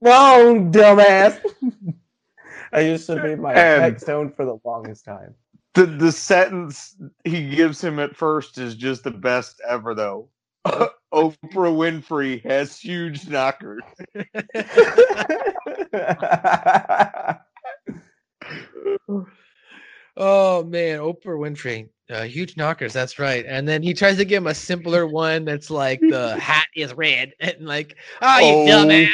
[0.01, 1.39] Wrong, dumbass.
[2.71, 5.33] I used to be my And- head stone for the longest time.
[5.75, 10.29] The the sentence he gives him at first is just the best ever, though.
[11.19, 13.81] Oprah Winfrey has huge knockers.
[20.17, 22.91] Oh man, Oprah Winfrey, uh, huge knockers.
[22.91, 23.45] That's right.
[23.47, 26.93] And then he tries to give him a simpler one that's like the hat is
[26.93, 28.85] red and like, oh, you Oh.
[28.85, 29.13] dumbass.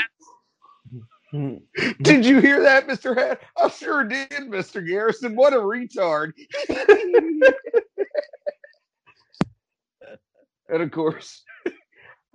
[2.02, 3.16] Did you hear that, Mr.
[3.16, 3.42] Hat?
[3.62, 4.86] I sure did, Mr.
[4.88, 5.36] Garrison.
[5.36, 6.32] What a retard.
[10.70, 11.44] and of course,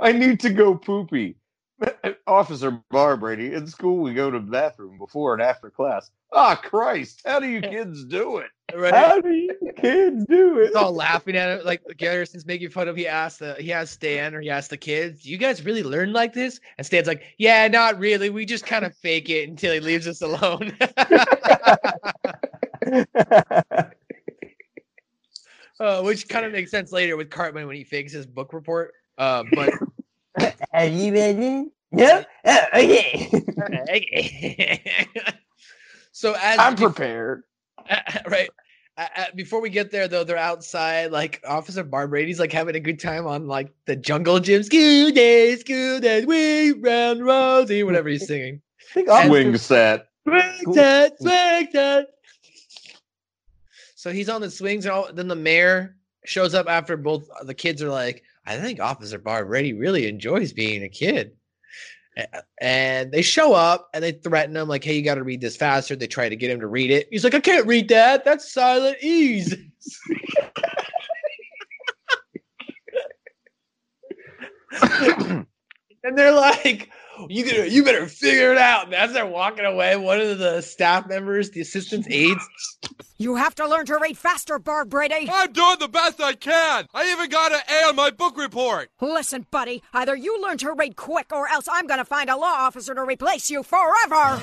[0.00, 1.36] I need to go poopy.
[2.26, 6.10] Officer Barbrady, in school we go to the bathroom before and after class.
[6.32, 8.50] Ah, Christ, how do you kids do it?
[8.74, 8.94] Right.
[8.94, 10.68] How do you kids do it?
[10.68, 12.96] He's all laughing at it, like Garrison's making fun of.
[12.96, 15.82] He asked the he asked Stan or he asked the kids, "Do "You guys really
[15.82, 18.30] learn like this?" And Stan's like, "Yeah, not really.
[18.30, 20.76] We just kind of fake it until he leaves us alone."
[25.80, 28.92] uh, which kind of makes sense later with Cartman when he fakes his book report.
[29.18, 29.72] Uh, but
[30.72, 31.66] Are you ready?
[31.92, 32.24] No?
[32.44, 33.30] Oh, okay.
[36.12, 37.42] so as I'm prepared.
[38.26, 38.50] right.
[38.96, 41.10] Uh, uh, before we get there, though, they're outside.
[41.10, 44.62] Like Officer Barbrady's like having a good time on like the jungle gym.
[44.62, 48.60] School day, school day, we round Rosie, whatever he's singing.
[48.92, 50.08] Swing set.
[50.24, 52.06] Swing set, swing set.
[53.94, 57.54] So he's on the swings, and all, then the mayor shows up after both the
[57.54, 61.36] kids are like, I think Officer Barbrady really enjoys being a kid.
[62.60, 65.56] And they show up and they threaten him, like, hey, you got to read this
[65.56, 65.94] faster.
[65.94, 67.06] They try to get him to read it.
[67.12, 68.24] He's like, I can't read that.
[68.24, 69.54] That's silent ease.
[74.82, 75.46] and
[76.16, 76.90] they're like,
[77.28, 78.86] you gotta, you better figure it out.
[78.86, 82.48] And as they're walking away, one of the staff members, the assistant's aides,
[83.18, 85.28] You have to learn to read faster, Barbrady.
[85.32, 86.86] I'm doing the best I can.
[86.94, 88.90] I even got an A on my book report.
[89.00, 92.46] Listen, buddy, either you learn to read quick or else I'm gonna find a law
[92.46, 94.40] officer to replace you forever.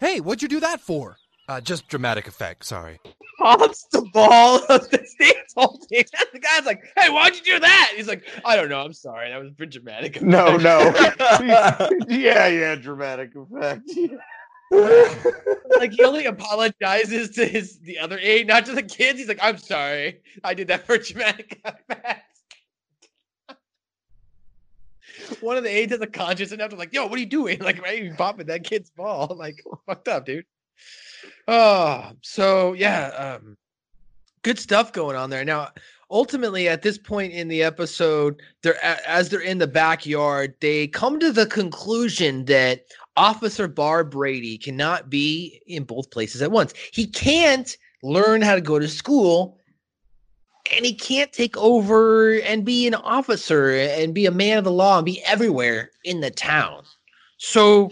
[0.00, 1.18] Hey, what'd you do that for?
[1.52, 2.98] Uh, just dramatic effect, sorry.
[3.38, 5.98] pops the ball of the stands holding.
[5.98, 7.92] And the guy's like, hey, why'd you do that?
[7.94, 8.80] He's like, I don't know.
[8.80, 9.28] I'm sorry.
[9.28, 10.22] That was pretty dramatic.
[10.22, 11.90] No, effect." no.
[12.08, 13.82] yeah, yeah, dramatic effect.
[15.78, 19.18] like he only apologizes to his the other aide, not to the kids.
[19.18, 20.22] He's like, I'm sorry.
[20.42, 22.24] I did that for dramatic effect.
[25.42, 27.58] One of the aides has a conscience enough to like, yo, what are you doing?
[27.58, 28.02] Like, right?
[28.02, 29.36] You popping that kid's ball.
[29.38, 30.46] Like, fucked up, dude.
[31.48, 33.56] Oh, so yeah, um,
[34.42, 35.44] good stuff going on there.
[35.44, 35.70] Now,
[36.10, 41.18] ultimately, at this point in the episode, they're as they're in the backyard, they come
[41.18, 42.84] to the conclusion that
[43.16, 46.74] Officer Barbrady cannot be in both places at once.
[46.92, 49.58] He can't learn how to go to school,
[50.74, 54.72] and he can't take over and be an officer and be a man of the
[54.72, 56.84] law and be everywhere in the town.
[57.38, 57.90] So,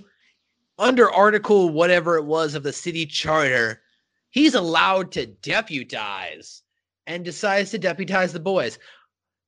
[0.80, 3.82] under Article whatever it was of the city charter,
[4.30, 6.62] he's allowed to deputize
[7.06, 8.78] and decides to deputize the boys.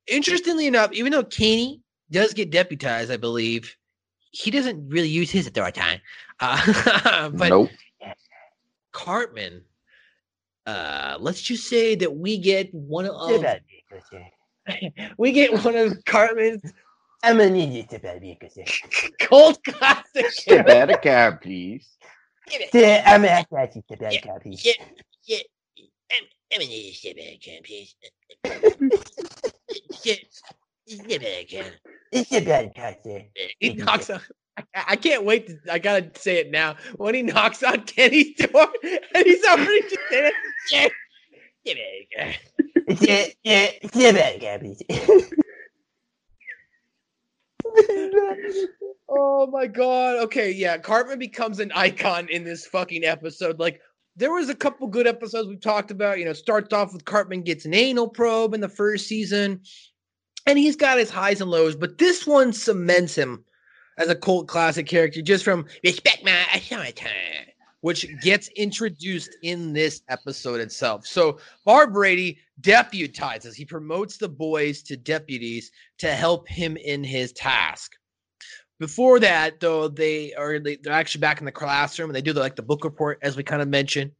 [0.06, 3.74] Interestingly enough, even though Kenny does get deputized, I believe,
[4.30, 6.00] he doesn't really use his at the right time.
[6.40, 7.70] Uh, but Nope.
[8.92, 9.62] Cartman,
[10.66, 13.14] uh, let's just say that we get one of
[15.18, 16.72] we get one of Cartman's
[17.22, 18.38] I'm gonna need you to be
[19.20, 20.30] cold classic.
[20.30, 21.88] Step out of cab, please.
[22.52, 24.64] I'm gonna ask you to be please.
[24.64, 24.72] Yeah,
[25.26, 25.38] yeah.
[26.12, 27.94] I'm, I'm gonna need to step back, can please.
[29.92, 30.18] Step,
[30.88, 31.64] step back, can.
[32.10, 33.24] It's a bad person.
[33.60, 34.20] He knocks on.
[34.56, 35.46] I, I can't wait.
[35.46, 36.74] To, I gotta say it now.
[36.96, 38.66] When he knocks on Kenny's door
[39.14, 40.34] and he's already just in it.
[40.72, 40.88] Yeah.
[41.64, 41.76] Step
[42.16, 43.00] back.
[43.00, 45.32] Yeah, yeah, step back, please.
[49.14, 50.22] Oh my god.
[50.24, 50.78] Okay, yeah.
[50.78, 53.58] Cartman becomes an icon in this fucking episode.
[53.58, 53.80] Like,
[54.16, 56.18] there was a couple good episodes we've talked about.
[56.18, 59.60] You know, starts off with Cartman gets an anal probe in the first season,
[60.46, 63.44] and he's got his highs and lows, but this one cements him
[63.98, 66.94] as a cult classic character just from respect my
[67.82, 71.06] which gets introduced in this episode itself.
[71.06, 77.92] So Barbrady deputizes, he promotes the boys to deputies to help him in his task.
[78.78, 82.32] Before that, though, they are they, they're actually back in the classroom and they do
[82.32, 84.12] the, like the book report as we kind of mentioned.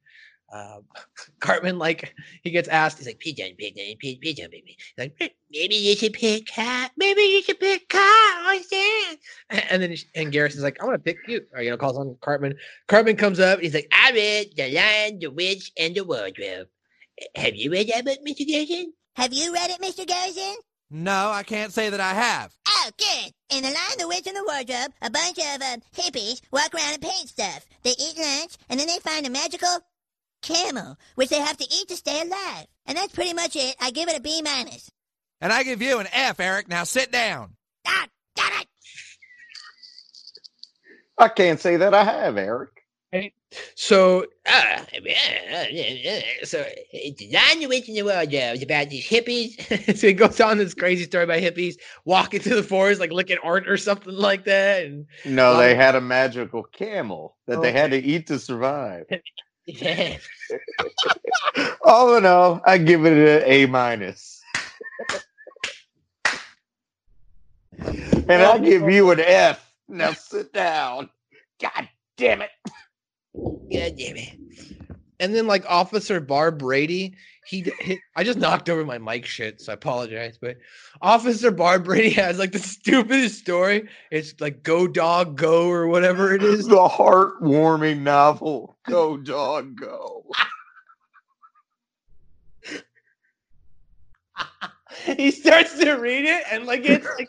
[0.52, 0.80] Uh,
[1.40, 5.76] Cartman, like he gets asked, he's like, "Pigeon, pigeon, pigeon, pigeon, baby." He's like, maybe
[5.76, 6.92] you should pick cat.
[6.96, 8.00] Maybe you should pick cat.
[8.00, 9.62] I said.
[9.70, 12.16] And then and Garrison's like, "I want to pick you." Or you know, calls on
[12.20, 12.54] Cartman.
[12.88, 13.60] Cartman comes up.
[13.60, 16.68] He's like, "I read the Lion, the Witch, and the Wardrobe."
[17.36, 18.46] Have you read that book, Mr.
[18.46, 18.92] Garrison?
[19.16, 20.06] Have you read it, Mr.
[20.06, 20.56] Garrison?
[20.90, 22.54] No, I can't say that I have.
[22.68, 23.32] Oh, good.
[23.56, 26.94] In The Lion, the Witch, and the Wardrobe, a bunch of uh, hippies walk around
[26.94, 27.64] and paint stuff.
[27.82, 29.80] They eat lunch, and then they find a magical
[30.42, 32.66] camel, which they have to eat to stay alive.
[32.86, 33.76] And that's pretty much it.
[33.80, 34.90] I give it a B minus.
[35.40, 36.68] And I give you an F, Eric.
[36.68, 37.56] Now sit down.
[37.86, 38.68] Ah, got it.
[41.18, 42.70] I can't say that I have, Eric.
[43.74, 44.78] So, uh,
[46.44, 49.96] so it's Lion, the Witch, and the Wardrobe is about these hippies.
[49.98, 51.74] so he goes on this crazy story about hippies
[52.06, 54.84] walking through the forest, like looking art or something like that.
[54.84, 59.04] And No, Um, they had a magical camel that they had to eat to survive.
[59.66, 60.18] yeah.
[61.84, 64.42] All in all, I give it an A minus.
[68.28, 69.72] and I give you an F.
[69.88, 71.10] Now sit down.
[71.60, 72.50] God damn it.
[73.34, 74.38] God damn it.
[75.20, 79.72] And then like Officer Barbrady, he, he I just knocked over my mic shit, so
[79.72, 80.38] I apologize.
[80.40, 80.58] But
[81.00, 83.88] Officer Barbrady has like the stupidest story.
[84.10, 86.66] It's like Go Dog Go or whatever it is.
[86.66, 88.76] The heartwarming novel.
[88.86, 90.24] Go, dog, go.
[95.16, 97.28] he starts to read it and like it's like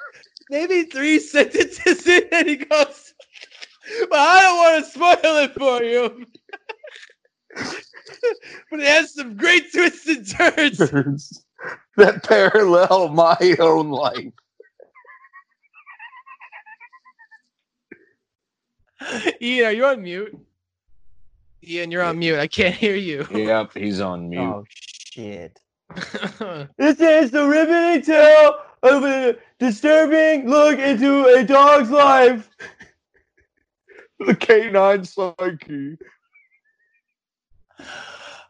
[0.50, 3.14] maybe three sentences in and he goes,
[4.10, 6.26] But I don't want to spoil it for you.
[8.72, 11.44] but it has some great twists and turns.
[11.98, 14.34] that parallel my own life.
[19.42, 20.38] Ian, are you on mute?
[21.66, 22.40] Ian, you're on mute.
[22.40, 23.28] I can't hear you.
[23.32, 24.42] Yep, he's on oh, mute.
[24.42, 25.60] Oh shit.
[26.78, 32.50] This is the riveting tale of a disturbing look into a dog's life.
[34.20, 35.98] The canine psyche.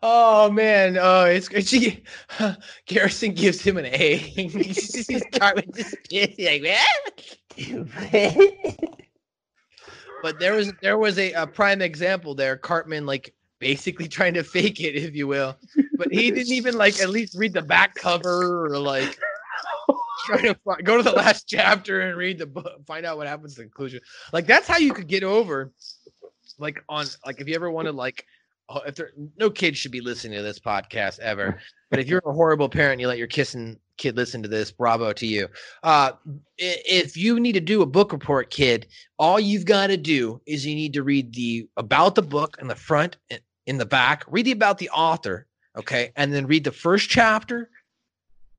[0.06, 2.04] Oh man, oh it's she
[2.86, 4.18] Garrison gives him an A.
[4.18, 6.64] He's Cartman just like
[7.62, 9.00] "What?"
[10.22, 12.58] But there was there was a, a prime example there.
[12.58, 15.58] Cartman like basically trying to fake it, if you will.
[15.98, 19.18] But he didn't even like at least read the back cover or like
[20.26, 23.28] try to fi- go to the last chapter and read the book, find out what
[23.28, 24.02] happens to the conclusion.
[24.34, 25.72] Like that's how you could get over
[26.58, 28.26] like on like if you ever wanted like
[28.86, 31.60] if there no kid should be listening to this podcast ever.
[31.90, 34.72] But if you're a horrible parent and you let your kissing kid listen to this
[34.72, 35.48] bravo to you.
[35.84, 36.14] Uh
[36.58, 38.88] if you need to do a book report kid
[39.20, 42.68] all you've got to do is you need to read the about the book in
[42.68, 44.26] the front and in the back.
[44.28, 45.46] Read the about the author
[45.78, 46.12] okay?
[46.16, 47.70] And then read the first chapter.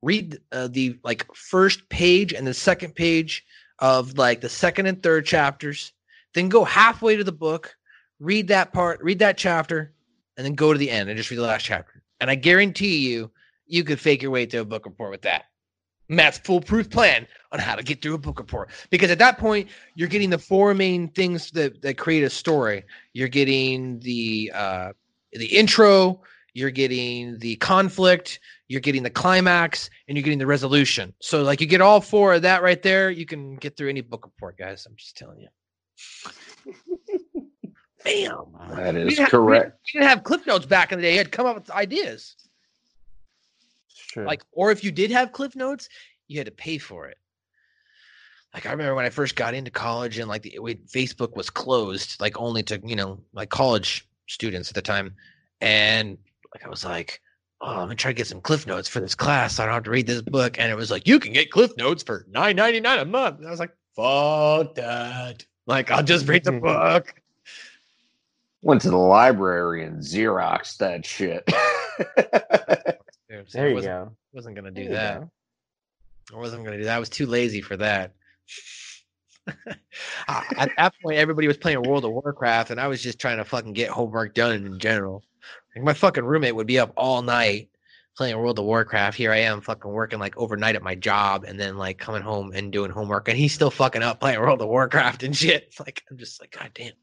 [0.01, 3.43] Read uh, the like first page and the second page
[3.79, 5.93] of like the second and third chapters.
[6.33, 7.75] Then go halfway to the book.
[8.19, 9.93] Read that part read that chapter
[10.37, 12.03] and then go to the end and just read the last chapter.
[12.21, 13.31] And i guarantee you
[13.67, 15.45] you could fake your way to a book report with that.
[16.07, 18.69] Matt's foolproof plan on how to get through a book report.
[18.91, 22.83] Because at that point you're getting the four main things that that create a story.
[23.13, 24.91] You're getting the uh
[25.33, 26.21] the intro
[26.53, 31.13] you're getting the conflict you're getting the climax and you're getting the resolution.
[31.21, 34.01] So like you get all four of that right there you can get through any
[34.01, 34.85] book report guys.
[34.85, 35.47] I'm just telling you
[38.05, 38.45] bam.
[38.77, 39.77] That We is have- correct.
[39.93, 41.11] we didn't have clip notes back in the day.
[41.11, 42.35] You had to come up with ideas.
[44.09, 44.25] True.
[44.25, 45.89] like or if you did have cliff notes
[46.29, 47.17] you had to pay for it.
[48.53, 51.49] Like i remember when i first got into college and like the we, facebook was
[51.49, 55.13] closed like only to you know like college students at the time.
[55.59, 56.17] And
[56.53, 57.19] like i was like
[57.59, 59.55] oh i'm gonna try to get some cliff notes for this class.
[59.55, 60.57] So i don't have to read this book.
[60.59, 63.39] And it was like you can get cliff notes for 9.99 a month.
[63.39, 65.45] And i was like fuck that.
[65.67, 67.13] Like i'll just read the book
[68.65, 71.47] Went to the library and Xerox that shit.
[73.47, 74.11] So There I you wasn't, go.
[74.33, 75.31] wasn't gonna do you that go.
[76.33, 76.95] I wasn't gonna do that.
[76.95, 78.13] I was too lazy for that.
[80.27, 83.43] At that point, everybody was playing World of Warcraft, and I was just trying to
[83.45, 85.23] fucking get homework done in general.
[85.75, 87.69] Like my fucking roommate would be up all night
[88.17, 89.15] playing World of Warcraft.
[89.17, 92.51] Here I am, fucking working like overnight at my job, and then like coming home
[92.55, 95.73] and doing homework, and he's still fucking up playing World of Warcraft and shit.
[95.79, 96.93] Like I'm just like, god damn.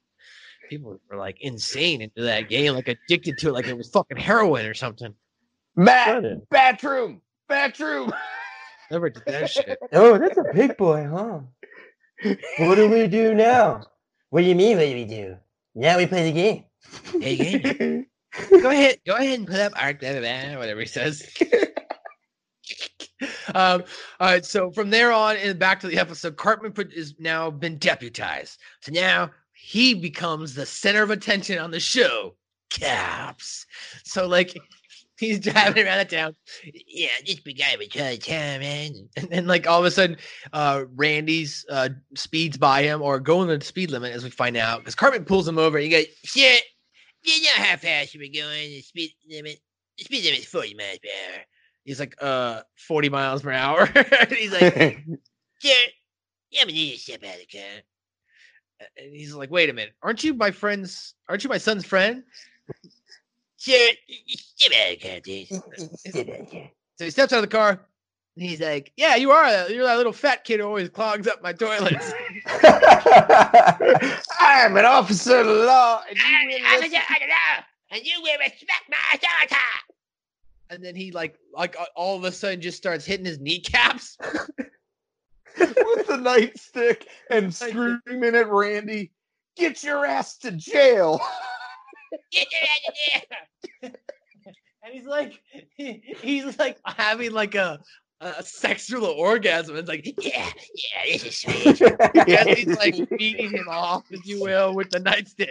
[0.68, 4.16] People were like insane into that game, like addicted to it, like it was fucking
[4.16, 5.14] heroin or something.
[5.76, 8.12] Matt, bathroom, bathroom.
[8.90, 9.78] Never did that shit.
[9.92, 11.40] Oh, that's a big boy, huh?
[12.58, 13.82] what do we do now?
[14.30, 14.76] What do you mean?
[14.76, 15.36] What do we do?
[15.74, 16.64] Now we play the game.
[17.20, 18.06] Hey, game.
[18.50, 21.26] go ahead, go ahead and put up arc, blah, blah, blah, whatever he says.
[23.54, 23.84] um,
[24.20, 27.50] all right, so from there on and back to the episode, Cartman put, is now
[27.50, 28.58] been deputized.
[28.80, 29.30] So now
[29.62, 32.34] he becomes the center of attention on the show.
[32.68, 33.64] Caps.
[34.02, 34.60] So like
[35.18, 36.34] he's driving around the town.
[36.88, 39.08] Yeah, this big guy was trying to man.
[39.16, 40.16] And then like all of a sudden,
[40.52, 44.80] uh Randy's uh speeds by him or going the speed limit as we find out
[44.80, 46.64] because Cartman pulls him over and he goes, Shit,
[47.22, 48.70] you know how fast you were going.
[48.70, 49.60] The speed limit
[49.96, 51.44] the speed limit is 40 miles per hour.
[51.84, 53.86] He's like, uh, 40 miles per hour.
[54.28, 54.74] he's like,
[55.62, 55.72] yeah,
[56.50, 57.82] yeah, I'm gonna need to step out of the car.
[58.82, 61.84] A- And he's like, wait a minute, aren't you my friend's, aren't you my son's
[61.84, 62.22] friend?
[63.58, 63.88] Sure,
[64.28, 65.48] step out of the car, dude.
[66.98, 67.70] So he steps out of the car
[68.36, 69.68] and he's like, yeah, you are.
[69.70, 72.12] You're that little fat kid who always clogs up my toilets.
[72.46, 76.92] I am an officer of the law, and you will listen-
[77.90, 79.54] And you will respect my authority.
[80.70, 84.16] and then he like, like uh, all of a sudden just starts hitting his kneecaps.
[85.58, 89.12] with the nightstick and screaming at Randy,
[89.56, 91.20] "Get your ass to jail!"
[92.32, 92.94] Get your out of
[93.80, 93.92] there.
[94.84, 95.40] and he's like
[95.76, 97.80] he, he's like having like a
[98.20, 99.76] a sexual orgasm.
[99.76, 101.80] It's like, yeah, yeah, this is sweet.
[102.26, 105.50] yes, he's like beating him off, if you will, with the nightstick.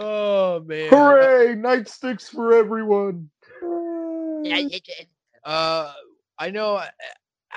[0.00, 0.88] Oh man.
[0.90, 1.54] Hooray!
[1.54, 3.30] Nightsticks for everyone.
[4.42, 4.66] Yeah,
[5.44, 5.92] Uh,
[6.38, 6.90] I know I-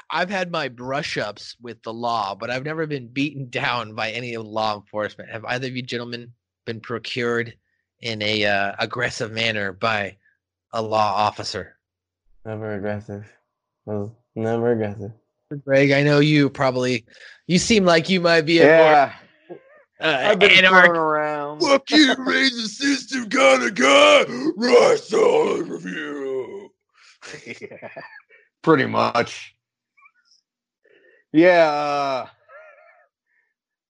[0.10, 4.12] I've had my brush ups with the law, but I've never been beaten down by
[4.12, 5.30] any of law enforcement.
[5.30, 6.34] Have either of you gentlemen
[6.66, 7.56] been procured
[8.02, 10.18] in a uh, aggressive manner by
[10.74, 11.78] a law officer?
[12.46, 13.32] Never aggressive.
[13.86, 15.12] Was never aggressive.
[15.66, 17.06] Greg, I know you probably.
[17.48, 19.14] You seem like you might be a Yeah, more
[20.02, 21.62] uh, I've been anarch- thrown around.
[21.62, 24.26] Fuck you, raise the system kind of guy.
[24.58, 26.72] Rat Salad Review.
[27.46, 27.90] yeah,
[28.62, 29.56] pretty much.
[31.32, 31.70] Yeah.
[31.70, 32.28] Uh,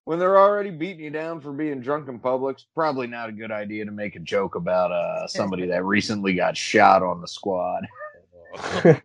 [0.04, 3.32] when they're already beating you down for being drunk in public, it's probably not a
[3.32, 7.28] good idea to make a joke about uh, somebody that recently got shot on the
[7.28, 7.86] squad.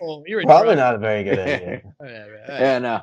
[0.00, 1.82] Oh, you're Probably drunk- not a very good idea.
[1.98, 2.36] Whatever.
[2.48, 3.02] And uh,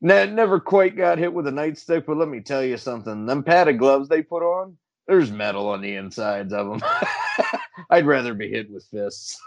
[0.00, 3.26] ne- never quite got hit with a nightstick, but let me tell you something.
[3.26, 4.76] Them padded gloves they put on,
[5.08, 6.82] there's metal on the insides of them.
[7.90, 9.40] I'd rather be hit with fists.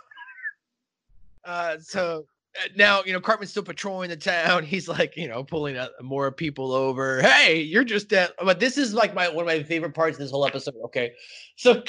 [1.45, 2.26] Uh, so
[2.60, 4.64] uh, now you know Cartman's still patrolling the town.
[4.66, 7.22] He's like you know pulling uh, more people over.
[7.22, 8.34] Hey, you're just at.
[8.43, 10.76] But this is like my one of my favorite parts of this whole episode.
[10.86, 11.14] Okay,
[11.56, 11.84] so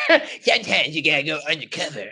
[0.42, 2.06] sometimes you gotta go undercover.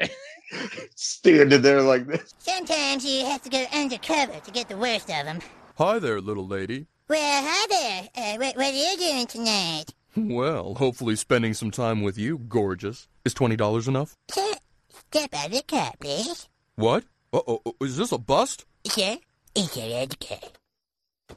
[0.94, 2.34] Standing there like this.
[2.38, 5.40] Sometimes you have to go undercover to get the worst of them.
[5.78, 6.86] Hi there, little lady.
[7.06, 8.08] Well, hi there.
[8.16, 9.84] Uh, what, what are you doing tonight?
[10.16, 13.08] Well, hopefully spending some time with you, gorgeous.
[13.26, 14.16] Is $20 enough?
[14.30, 14.52] Sir,
[14.88, 16.48] step out of the car, please.
[16.76, 17.04] What?
[17.30, 18.64] Uh-oh, is this a bust?
[18.86, 19.18] Sir,
[19.54, 21.36] enter the car.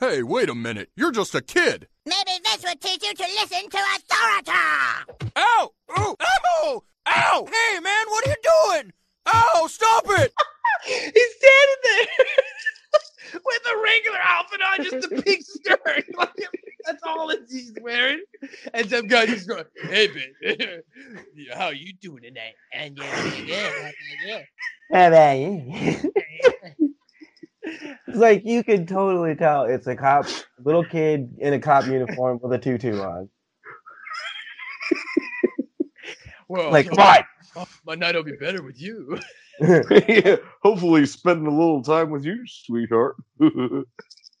[0.00, 0.90] Hey, wait a minute.
[0.94, 1.88] You're just a kid.
[2.04, 5.32] Maybe this will teach you to listen to authority.
[5.34, 5.72] Ow!
[5.98, 6.16] Ooh!
[6.20, 6.84] Ammo!
[7.08, 7.48] Ow!
[7.50, 8.36] Hey, man, what are you
[8.74, 8.92] doing?
[9.32, 9.66] Ow!
[9.70, 10.34] Stop it!
[10.84, 12.06] He's standing there
[13.46, 16.04] with a regular outfit on, just a pink shirt.
[16.84, 18.22] That's all that he's wearing.
[18.74, 20.08] And some guy just going, "Hey,
[20.42, 20.82] man,
[21.54, 23.90] how you doing tonight?" And yeah, yeah,
[24.26, 24.42] yeah.
[24.92, 26.12] How about you?
[28.06, 30.26] it's like you can totally tell it's a cop,
[30.62, 33.28] little kid in a cop uniform with a tutu on.
[36.48, 37.22] Well, Like, so-
[37.56, 39.18] oh, my night will be better with you.
[39.60, 43.16] yeah, hopefully spending a little time with you, sweetheart.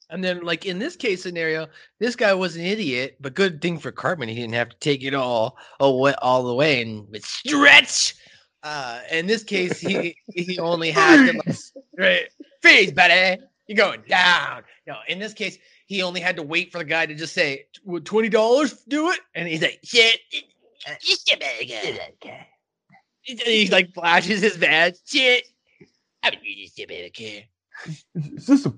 [0.08, 1.66] And then, like in this case scenario,
[1.98, 5.02] this guy was an idiot, but good thing for Cartman, he didn't have to take
[5.02, 8.14] it all away, all the way and stretch.
[8.62, 11.56] Uh, in this case, he he only had to like,
[11.98, 12.28] right
[12.62, 13.42] freeze, buddy.
[13.66, 14.62] You're going down.
[14.86, 17.66] No, in this case, he only had to wait for the guy to just say,
[17.84, 20.20] "Would twenty dollars do it?" And he's like, "Shit."
[21.02, 21.68] You step out of
[23.26, 23.36] car.
[23.46, 24.94] He like flashes his badge.
[25.06, 25.44] Shit.
[26.22, 27.42] I would really step out of the car.
[28.36, 28.70] Is this a?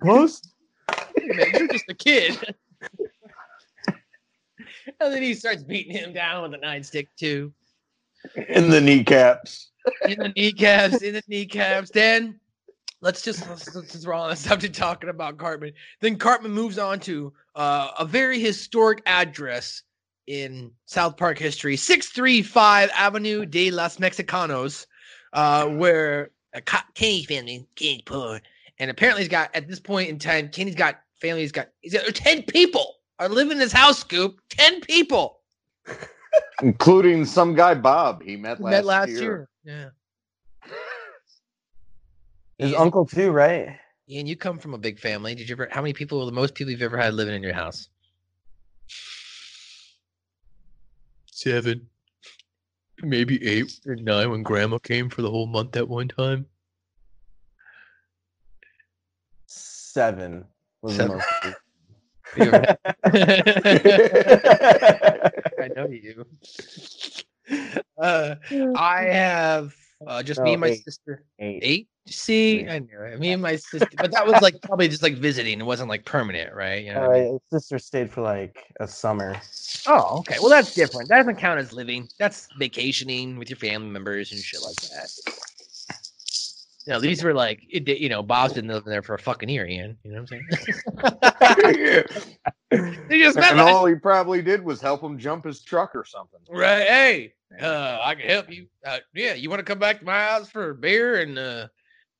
[1.16, 2.54] Hey, man, you're just a kid.
[3.88, 7.52] and then he starts beating him down with a nine stick too.
[8.48, 9.70] In the kneecaps.
[10.06, 11.90] In the kneecaps, in the kneecaps.
[11.90, 12.40] Then
[13.00, 15.72] let's just let's, let's just roll on the subject talking about Cartman.
[16.00, 19.82] Then Cartman moves on to uh, a very historic address
[20.28, 24.86] in South Park history, 635 Avenue de los Mexicanos,
[25.32, 28.38] uh, where a Co- Kenny family, Kenny's poor,
[28.78, 31.40] and apparently he's got at this point in time, Kenny's got family.
[31.40, 34.00] He's got he's got ten people are living in his house.
[34.00, 35.40] Scoop, ten people
[36.62, 39.22] including some guy Bob he met last, met last year.
[39.22, 39.48] year.
[39.64, 39.88] Yeah,
[42.58, 43.78] His uncle too, right?
[44.10, 45.34] Ian, you come from a big family.
[45.34, 45.68] Did you ever?
[45.70, 47.88] How many people were the most people you've ever had living in your house?
[51.38, 51.86] Seven.
[53.00, 56.46] Maybe eight or nine when grandma came for the whole month at one time.
[59.46, 60.44] Seven
[60.82, 61.20] was Seven.
[62.34, 62.34] the most.
[65.60, 66.26] I know you.
[67.96, 68.34] Uh,
[68.76, 70.84] I have uh, just me and my eight.
[70.84, 71.22] sister.
[71.38, 71.60] Eight.
[71.62, 71.88] Eight?
[72.10, 73.18] See, I knew it.
[73.20, 75.60] Me and my sister, but that was like probably just like visiting.
[75.60, 76.84] It wasn't like permanent, right?
[76.84, 77.40] You know what I mean?
[77.50, 79.36] Sister stayed for like a summer.
[79.86, 80.36] Oh, okay.
[80.40, 81.08] Well, that's different.
[81.08, 82.08] That doesn't count as living.
[82.18, 85.10] That's vacationing with your family members and shit like that.
[86.86, 89.48] You know, these were like, it, you know, Bob's been living there for a fucking
[89.48, 89.98] year, Ian.
[90.04, 90.44] You know what I'm
[91.76, 92.04] saying?
[92.70, 96.04] They just met and all he probably did was help him jump his truck or
[96.04, 96.40] something.
[96.50, 96.86] Right.
[96.86, 98.66] Hey, uh, I can help you.
[98.84, 101.68] Uh, yeah, you want to come back to my house for a beer and uh,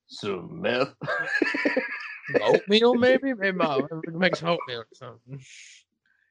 [0.09, 0.95] some meth,
[2.43, 3.33] oatmeal, maybe?
[3.35, 5.41] Maybe my, we can make some oatmeal or something.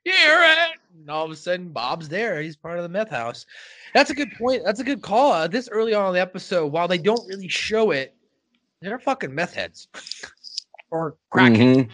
[0.03, 0.73] Yeah, all right.
[0.97, 2.41] And all of a sudden, Bob's there.
[2.41, 3.45] He's part of the meth house.
[3.93, 4.63] That's a good point.
[4.63, 5.34] That's a good call.
[5.34, 8.15] Uh, this early on in the episode, while they don't really show it,
[8.82, 9.88] they're fucking meth heads
[10.91, 11.89] or crackheads.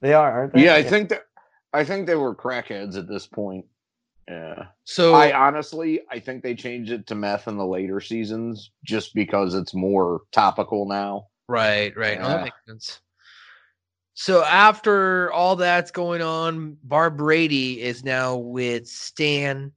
[0.00, 0.64] They are, aren't they?
[0.64, 1.22] Yeah, I think that
[1.72, 3.64] I think they were crackheads at this point.
[4.28, 4.66] Yeah.
[4.84, 9.14] So I honestly I think they changed it to meth in the later seasons just
[9.14, 11.26] because it's more topical now.
[11.48, 12.18] Right, right.
[12.18, 13.00] No, that makes sense.
[14.14, 19.72] So after all that's going on, Barbrady is now with Stan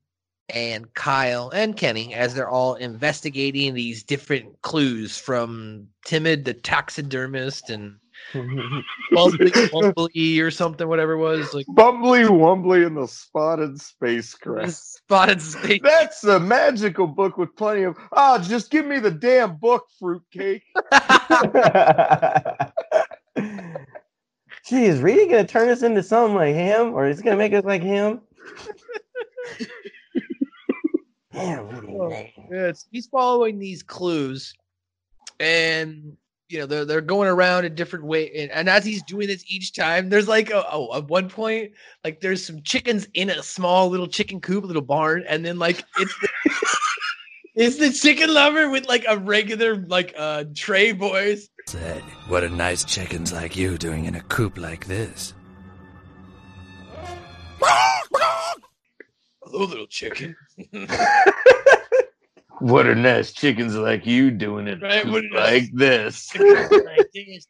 [0.50, 7.70] and Kyle and Kenny as they're all investigating these different clues from Timid the taxidermist
[7.70, 7.98] and
[8.34, 11.53] Bumbly, or something, whatever it was.
[11.53, 14.74] Like Bumbly Wumbly and the Spotted Spacecraft.
[14.74, 15.80] spotted space.
[15.82, 20.63] That's a magical book with plenty of oh, just give me the damn book, fruitcake.
[24.65, 27.53] Gee, is Reedy gonna turn us into something like him, or is he gonna make
[27.53, 28.20] us like him?
[31.32, 32.28] Damn, oh, man.
[32.51, 34.53] Yeah, he's following these clues,
[35.39, 36.18] and
[36.50, 38.32] you know they're they're going around a different way.
[38.32, 41.72] And, and as he's doing this each time, there's like oh, oh, at one point,
[42.04, 45.84] like there's some chickens in a small little chicken coop, little barn, and then like
[45.98, 46.30] it's the,
[47.56, 51.50] it's the chicken lover with like a regular like uh tray boys.
[51.68, 55.34] Said, what are nice chickens like you doing in a coop like this?
[59.41, 60.36] Hello, little chicken.
[62.60, 66.30] What are nice chickens like you doing it Right, what like this?
[66.32, 67.47] This.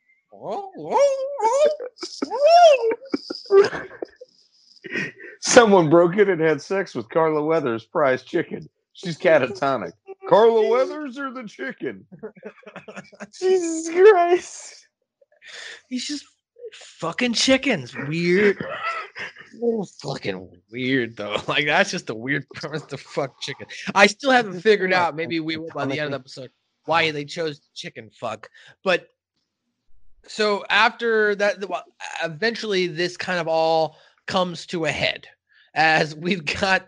[5.39, 8.67] Someone broke in and had sex with Carla Weathers' prize chicken.
[8.93, 9.93] She's catatonic.
[10.27, 12.05] Carla Weathers or the chicken?
[13.39, 14.87] Jesus Christ!
[15.87, 16.25] He's just
[16.73, 17.95] fucking chickens.
[17.95, 18.63] Weird.
[19.61, 21.37] Oh, fucking weird though.
[21.47, 23.67] Like that's just a weird premise to fuck chicken.
[23.95, 25.15] I still haven't figured out.
[25.15, 26.51] Maybe we will by the end of the episode
[26.85, 28.49] why they chose chicken fuck.
[28.83, 29.09] But
[30.27, 31.83] so after that, well,
[32.23, 35.27] eventually this kind of all comes to a head
[35.73, 36.87] as we've got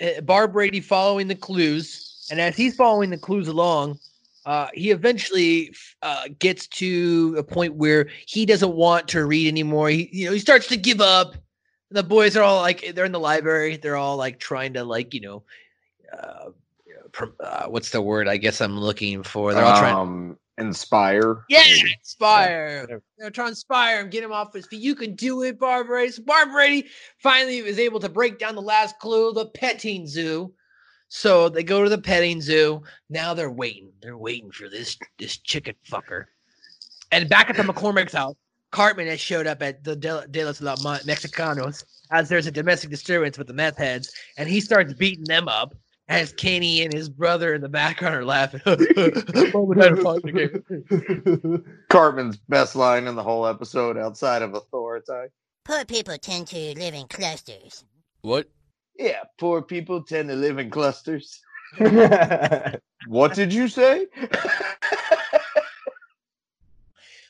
[0.00, 3.98] uh, Barbrady following the clues, and as he's following the clues along,
[4.46, 9.90] uh, he eventually uh, gets to a point where he doesn't want to read anymore.
[9.90, 11.34] He, you know, he starts to give up.
[11.90, 13.76] The boys are all like, they're in the library.
[13.76, 15.42] They're all like trying to like, you know,
[16.16, 16.50] uh,
[17.10, 18.28] pr- uh, what's the word?
[18.28, 19.52] I guess I'm looking for.
[19.52, 19.94] They're all trying.
[19.94, 21.44] Um, inspire.
[21.48, 21.64] Yeah,
[21.98, 23.02] inspire.
[23.18, 24.80] They're trying to inspire him, get him off his feet.
[24.80, 26.12] You can do it, Barbrady.
[26.12, 26.50] So Barb
[27.18, 30.54] finally was able to break down the last clue, the petting zoo.
[31.08, 32.82] So they go to the petting zoo.
[33.08, 33.92] Now they're waiting.
[34.02, 36.24] They're waiting for this this chicken fucker.
[37.12, 38.34] And back at the McCormick's house,
[38.72, 42.50] Cartman has showed up at the De, De los La Mon- Mexicanos as there's a
[42.50, 45.74] domestic disturbance with the meth heads, and he starts beating them up.
[46.08, 48.60] As Kenny and his brother in the background are laughing.
[48.64, 51.64] Mom and Dad are fighting again.
[51.88, 55.32] Cartman's best line in the whole episode outside of authority.
[55.64, 57.84] Poor people tend to live in clusters.
[58.20, 58.48] What?
[58.98, 61.40] Yeah, poor people tend to live in clusters.
[63.06, 64.06] what did you say?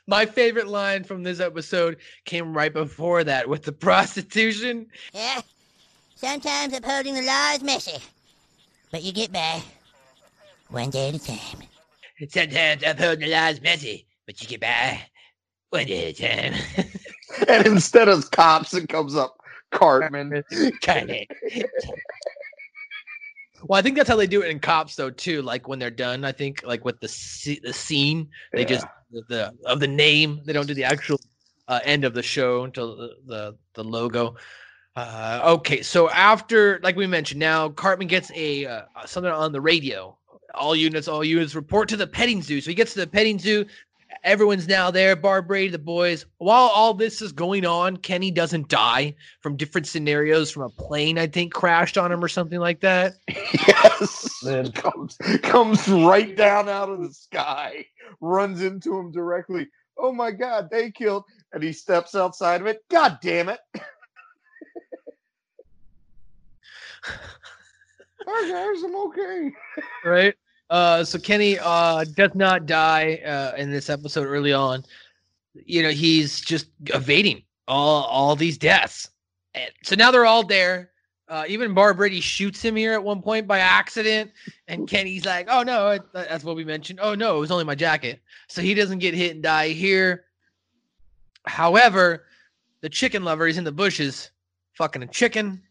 [0.06, 4.86] My favorite line from this episode came right before that with the prostitution.
[5.12, 5.40] Yeah,
[6.14, 7.98] sometimes upholding the law is messy,
[8.92, 9.62] but you get by
[10.68, 11.62] one day at a time.
[12.28, 15.00] Sometimes upholding the law is messy, but you get by
[15.70, 16.86] one day at a time.
[17.48, 19.40] and instead of cops, it comes up
[19.70, 20.42] Cartman.
[20.82, 21.26] Cartman.
[23.64, 25.42] Well, I think that's how they do it in cops, though, too.
[25.42, 29.22] Like when they're done, I think, like with the sce- the scene, they just the,
[29.28, 30.40] the of the name.
[30.44, 31.20] They don't do the actual
[31.68, 34.36] uh, end of the show until the the, the logo.
[34.94, 39.60] Uh, okay, so after, like we mentioned, now Cartman gets a uh, something on the
[39.60, 40.16] radio.
[40.54, 42.62] All units, all units, report to the petting zoo.
[42.62, 43.66] So he gets to the petting zoo.
[44.24, 45.14] Everyone's now there.
[45.16, 46.26] Barb Brady, the boys.
[46.38, 50.50] While all this is going on, Kenny doesn't die from different scenarios.
[50.50, 53.14] From a plane, I think, crashed on him or something like that.
[53.66, 54.44] Yes.
[54.74, 57.84] comes, comes right down out of the sky,
[58.20, 59.66] runs into him directly.
[59.98, 61.24] Oh my God, they killed.
[61.52, 62.84] And he steps outside of it.
[62.90, 63.60] God damn it.
[68.28, 69.52] Hi guys, I'm okay.
[70.04, 70.34] right?
[70.68, 74.84] Uh, so Kenny uh does not die uh in this episode early on.
[75.54, 79.08] You know, he's just evading all all these deaths.
[79.54, 80.90] And so now they're all there.
[81.28, 84.30] Uh, even Barbrady shoots him here at one point by accident,
[84.68, 87.00] and Kenny's like, "Oh no, it, that's what we mentioned.
[87.02, 90.26] Oh no, it was only my jacket." So he doesn't get hit and die here.
[91.46, 92.26] However,
[92.80, 94.30] the chicken lover is in the bushes,
[94.74, 95.62] fucking a chicken.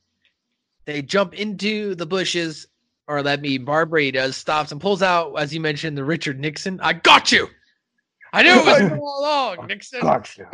[0.84, 2.68] They jump into the bushes,
[3.08, 6.80] or let me, Barbrady does, stops and pulls out, as you mentioned, the Richard Nixon.
[6.82, 7.48] I got you.
[8.34, 10.02] I knew it was you all along, Nixon.
[10.02, 10.50] Gotcha.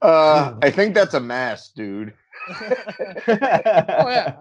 [0.00, 2.12] Uh, I think that's a mask, dude.
[2.50, 2.64] oh
[3.28, 4.36] yeah.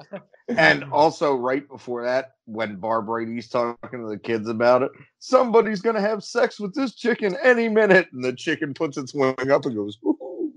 [0.50, 6.02] And also, right before that, when Barbrady's talking to the kids about it, somebody's gonna
[6.02, 9.76] have sex with this chicken any minute, and the chicken puts its wing up and
[9.76, 10.54] goes, "Ooh."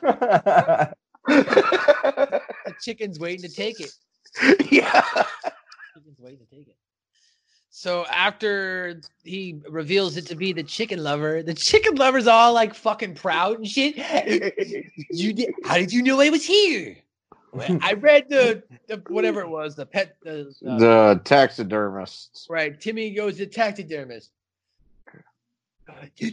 [0.00, 0.94] the
[2.80, 3.92] chicken's waiting to take it.
[4.70, 5.02] yeah.
[5.94, 6.76] Chicken's waiting to take it.
[7.70, 12.74] So after he reveals it to be the chicken lover, the chicken lover's all like
[12.74, 13.96] fucking proud and shit.
[15.10, 16.96] you did, how did you know I was here?
[17.52, 22.46] Well, I read the, the whatever it was, the pet the, uh, the taxidermists.
[22.50, 22.78] right.
[22.80, 24.32] Timmy goes to taxidermist.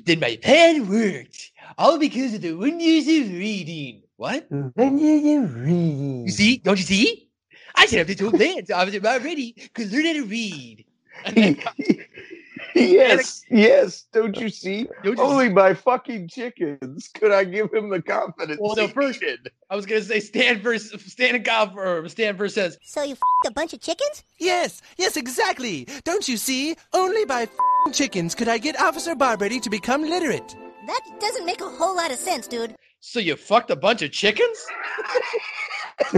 [0.06, 4.02] Then my plan worked, all because of the wonders of reading.
[4.18, 4.48] What?
[4.50, 6.26] Wonders of reading.
[6.26, 6.58] You see?
[6.58, 7.25] Don't you see?
[7.76, 8.72] I should have been told that.
[8.74, 9.54] I was about ready.
[9.74, 10.86] Could learn how to read.
[11.34, 11.58] Then,
[12.76, 14.06] yes, yes.
[14.14, 14.88] Don't you see?
[15.04, 18.60] Don't you Only by fucking chickens could I give him the confidence.
[18.62, 19.52] well, no, he first needed.
[19.70, 20.82] I was gonna say Stanford.
[20.82, 24.24] Stanford or Stanford says, So you f***ed a bunch of chickens?
[24.40, 25.88] Yes, yes, exactly.
[26.04, 26.76] Don't you see?
[26.94, 30.56] Only by f***ing chickens could I get Officer Barbrady to become literate.
[30.88, 32.76] That doesn't make a whole lot of sense, dude.
[33.00, 34.58] "So you fucked a bunch of chickens?"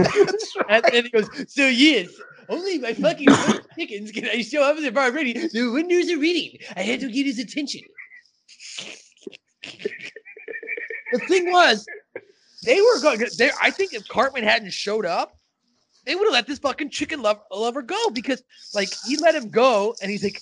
[0.68, 2.08] and then he goes, "So yes."
[2.48, 3.28] Only my fucking
[3.78, 6.58] chickens can I show Officer Barbrady the windows of reading.
[6.76, 7.82] I had to get his attention.
[11.12, 11.86] the thing was,
[12.64, 13.22] they were going.
[13.36, 15.38] They, I think if Cartman hadn't showed up,
[16.06, 18.42] they would have let this fucking chicken lover, lover go because,
[18.74, 20.40] like, he let him go, and he's like,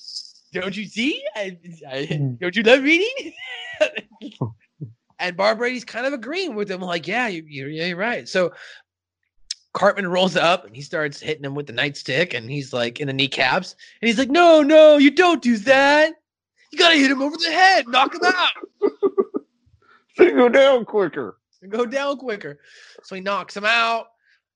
[0.52, 1.22] "Don't you see?
[1.34, 1.58] I,
[1.90, 2.34] I, hmm.
[2.36, 3.32] don't you love reading?"
[5.18, 8.52] and Barbrady's kind of agreeing with him, like, "Yeah, you, yeah, you're right." So
[9.76, 13.08] Cartman rolls up and he starts hitting him with the nightstick, and he's like in
[13.08, 16.14] the kneecaps, and he's like, "No, no, you don't do that.
[16.72, 18.52] You gotta hit him over the head, knock him out."
[20.18, 21.36] They go down quicker.
[21.60, 22.58] and go down quicker.
[23.02, 24.06] So he knocks him out.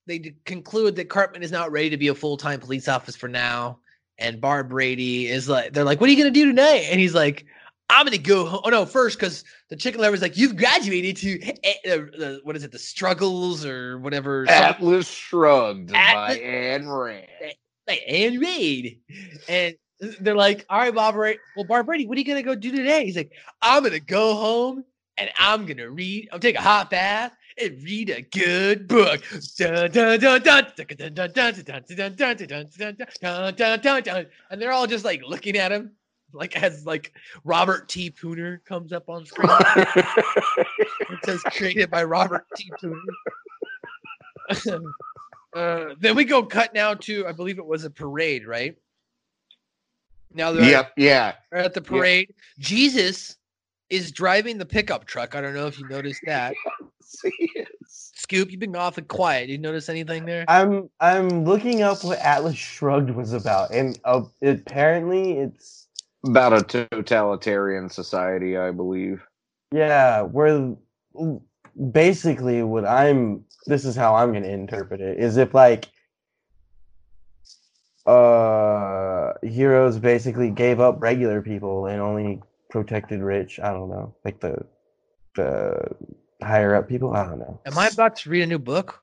[0.06, 3.28] They conclude that Cartman is not ready to be a full time police officer for
[3.28, 3.78] now.
[4.18, 6.86] And Barbrady is like, they're like, what are you going to do tonight?
[6.90, 7.44] And he's like,
[7.90, 8.46] I'm gonna go.
[8.46, 8.60] Home.
[8.64, 11.52] Oh no, first because the chicken lover is like, you've graduated to
[11.88, 14.46] uh, uh, what is it, the struggles or whatever.
[14.48, 17.26] Atlas Shrugged Atlas- by Ayn Rand.
[17.88, 18.96] Like Ayn Rand,
[19.48, 19.74] and
[20.20, 21.16] they're like, all right, Bob.
[21.16, 23.04] Well, Barbrady, what are you gonna go do today?
[23.04, 24.84] He's like, I'm gonna go home
[25.18, 26.28] and I'm gonna read.
[26.32, 29.22] I'm take a hot bath and read a good book.
[29.60, 29.92] And
[34.62, 35.92] they're all just like looking at him
[36.32, 37.12] like as like
[37.44, 38.10] Robert T.
[38.10, 39.50] Pooner comes up on screen.
[39.76, 42.70] it says created by Robert T.
[42.82, 43.00] Pooner.
[45.52, 48.76] Uh, then we go cut now to I believe it was a parade, right?
[50.32, 51.34] Now they're Yep, yeah.
[51.50, 52.32] they're at the parade.
[52.58, 53.36] Jesus
[53.88, 55.34] is driving the pickup truck.
[55.34, 56.54] I don't know if you noticed that.
[57.88, 59.48] Scoop, you've been awfully quiet.
[59.48, 60.44] Did you notice anything there?
[60.46, 65.88] I'm I'm looking up what Atlas Shrugged was about, and uh, apparently it's
[66.24, 69.22] About a totalitarian society, I believe.
[69.72, 70.76] yeah, where
[71.92, 75.88] basically what I'm this is how I'm gonna interpret it is if like
[78.06, 83.60] uh heroes basically gave up regular people and only protected rich.
[83.60, 84.66] I don't know, like the
[85.36, 85.78] the
[86.42, 87.14] higher up people.
[87.14, 87.60] I don't know.
[87.66, 89.02] Am I about to read a new book?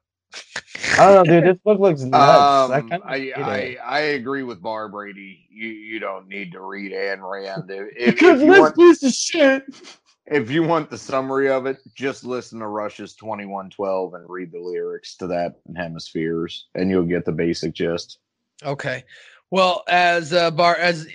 [1.00, 1.44] I don't know, dude.
[1.56, 2.72] This book looks nuts.
[2.72, 3.78] I Um, kinda I, I.
[3.86, 5.40] I agree with Barbrady.
[5.50, 7.70] You you don't need to read Ayn Rand.
[7.70, 9.64] If, if, Because if you this want, piece of shit.
[10.26, 14.26] if you want the summary of it, just listen to Rush's Twenty One Twelve and
[14.28, 18.20] read the lyrics to that in Hemispheres, and you'll get the basic gist.
[18.64, 19.04] Okay.
[19.52, 21.08] Well, as uh, Bar as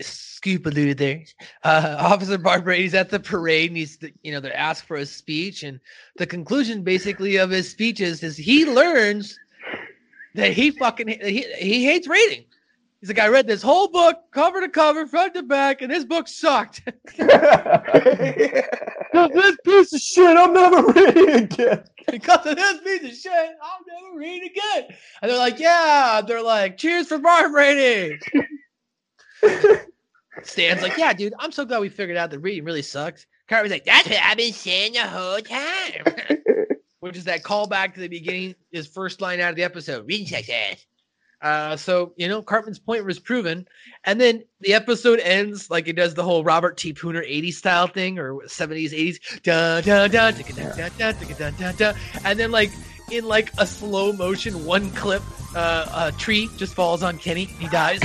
[0.42, 1.22] Scoop alluded there,
[1.62, 5.62] uh, Officer Barbrady's at the parade, and he's you know they're asked for a speech,
[5.62, 5.78] and
[6.16, 9.38] the conclusion basically of his speech is, is he learns
[10.34, 12.44] that he fucking he, he hates reading.
[13.00, 16.04] He's like, I read this whole book cover to cover, front to back, and this
[16.04, 16.82] book sucked.
[19.12, 21.84] Because this piece of shit, I'm never reading again.
[22.10, 24.96] because of this piece of shit, I'll never read again.
[25.20, 26.22] And they're like, yeah.
[26.26, 28.18] They're like, cheers for Barbrady.
[30.44, 33.26] Stan's like, yeah, dude, I'm so glad we figured out that reading really sucks.
[33.48, 36.14] Cartman's like, that's what I've been saying the whole time.
[37.00, 40.26] Which is that callback to the beginning, his first line out of the episode, reading
[40.26, 40.86] sucks ass.
[41.42, 43.66] Uh, so you know Cartman's point was proven,
[44.04, 46.94] and then the episode ends like it does the whole Robert T.
[46.94, 51.92] Pooner '80s style thing or '70s '80s, da da da da da da da,
[52.24, 52.70] and then like
[53.10, 55.22] in like a slow motion one clip,
[55.56, 57.98] uh, a tree just falls on Kenny, he dies.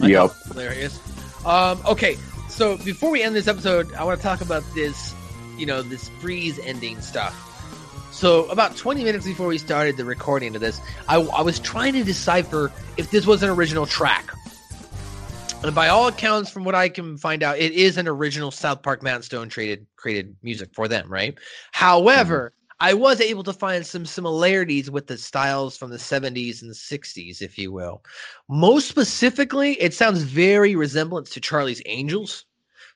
[0.00, 0.30] Yep.
[0.48, 1.00] Hilarious.
[1.44, 2.16] Um, okay,
[2.48, 5.14] so before we end this episode, I want to talk about this,
[5.56, 7.42] you know, this freeze ending stuff.
[8.12, 11.92] So about 20 minutes before we started the recording of this, I, I was trying
[11.94, 14.32] to decipher if this was an original track.
[15.62, 18.82] And by all accounts, from what I can find out, it is an original South
[18.82, 21.36] Park Matt Stone traded created music for them, right?
[21.72, 26.72] However, I was able to find some similarities with the styles from the 70s and
[26.72, 28.04] 60s, if you will.
[28.48, 32.44] Most specifically, it sounds very resemblance to Charlie's Angels.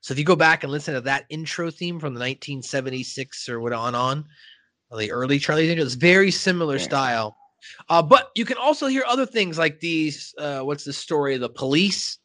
[0.03, 3.61] So if you go back and listen to that intro theme from the 1976 or
[3.61, 4.27] what on on,
[4.97, 7.37] the early Charlie's Angels, very similar style.
[7.89, 10.35] Uh, but you can also hear other things like these.
[10.39, 12.19] Uh, what's the story of the police?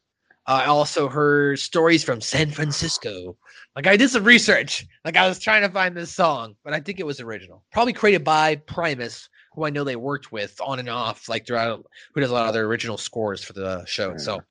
[0.48, 3.36] I also heard stories from San Francisco.
[3.76, 4.86] Like I did some research.
[5.04, 7.64] Like I was trying to find this song, but I think it was original.
[7.72, 11.86] Probably created by Primus, who I know they worked with on and off, like throughout.
[12.14, 14.18] Who does a lot of their original scores for the show.
[14.18, 14.42] So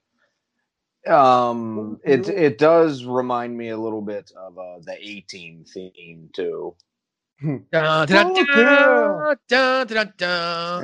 [1.06, 6.30] Um, it it does remind me a little bit of uh, the A Team theme
[6.34, 6.74] too.
[8.06, 8.08] Dun.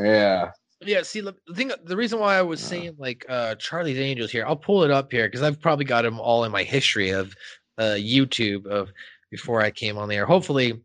[0.04, 0.50] Yeah.
[0.82, 4.30] Yeah, see the the thing the reason why I was saying like uh Charlie's Angels
[4.30, 7.10] here, I'll pull it up here because I've probably got them all in my history
[7.10, 7.34] of
[7.78, 8.90] uh YouTube of
[9.30, 10.24] before I came on there.
[10.24, 10.80] Hopefully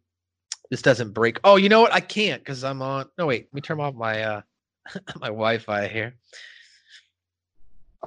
[0.69, 1.39] this doesn't break.
[1.43, 1.93] Oh, you know what?
[1.93, 4.41] I can't because I'm on no wait, let me turn off my uh
[5.19, 6.15] my Wi-Fi here.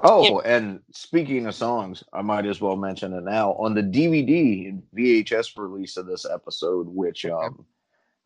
[0.03, 4.69] Oh, and speaking of songs, I might as well mention it now on the DVD
[4.69, 7.65] and VHS release of this episode, which um,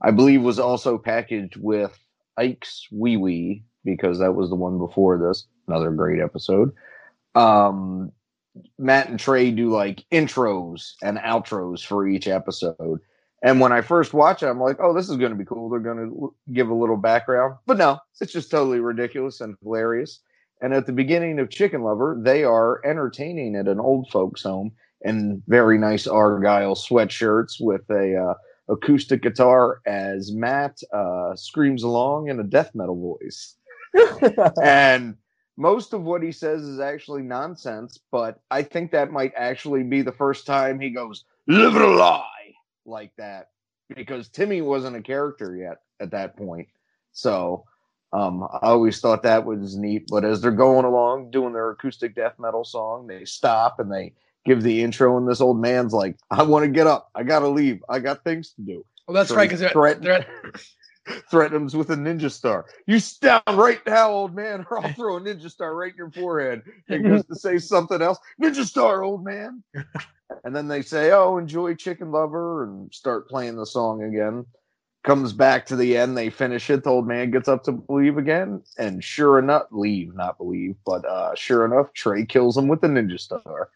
[0.01, 1.97] I believe was also packaged with
[2.37, 5.45] Ike's Wee Wee because that was the one before this.
[5.67, 6.73] Another great episode.
[7.35, 8.11] Um,
[8.77, 12.99] Matt and Trey do like intros and outros for each episode.
[13.43, 15.69] And when I first watch it, I'm like, oh, this is going to be cool.
[15.69, 17.55] They're going to give a little background.
[17.65, 20.21] But no, it's just totally ridiculous and hilarious.
[20.61, 24.71] And at the beginning of Chicken Lover, they are entertaining at an old folks' home
[25.01, 28.33] in very nice Argyle sweatshirts with a uh,
[28.69, 33.55] acoustic guitar as Matt uh, screams along in a death metal voice.
[34.63, 35.15] and
[35.57, 40.01] most of what he says is actually nonsense, but I think that might actually be
[40.01, 42.53] the first time he goes, live it a lie,
[42.85, 43.49] like that,
[43.95, 46.67] because Timmy wasn't a character yet at that point.
[47.11, 47.65] So
[48.13, 50.05] um, I always thought that was neat.
[50.09, 54.13] But as they're going along doing their acoustic death metal song, they stop and they
[54.45, 57.09] give the intro, and this old man's like, I want to get up.
[57.15, 57.83] I got to leave.
[57.89, 58.85] I got things to do.
[59.07, 60.25] Well, that's So right because they're, threaten- they're
[61.29, 62.65] threatens with a ninja star.
[62.87, 66.11] You down right now, old man, or I'll throw a ninja star right in your
[66.11, 66.61] forehead.
[66.87, 68.19] He goes to say something else.
[68.41, 69.63] Ninja star, old man.
[70.43, 74.45] And then they say, "Oh, enjoy Chicken Lover," and start playing the song again.
[75.03, 76.17] Comes back to the end.
[76.17, 76.83] They finish it.
[76.83, 81.03] The old man gets up to believe again, and sure enough, leave, not believe, but
[81.05, 83.69] uh, sure enough, Trey kills him with the ninja star.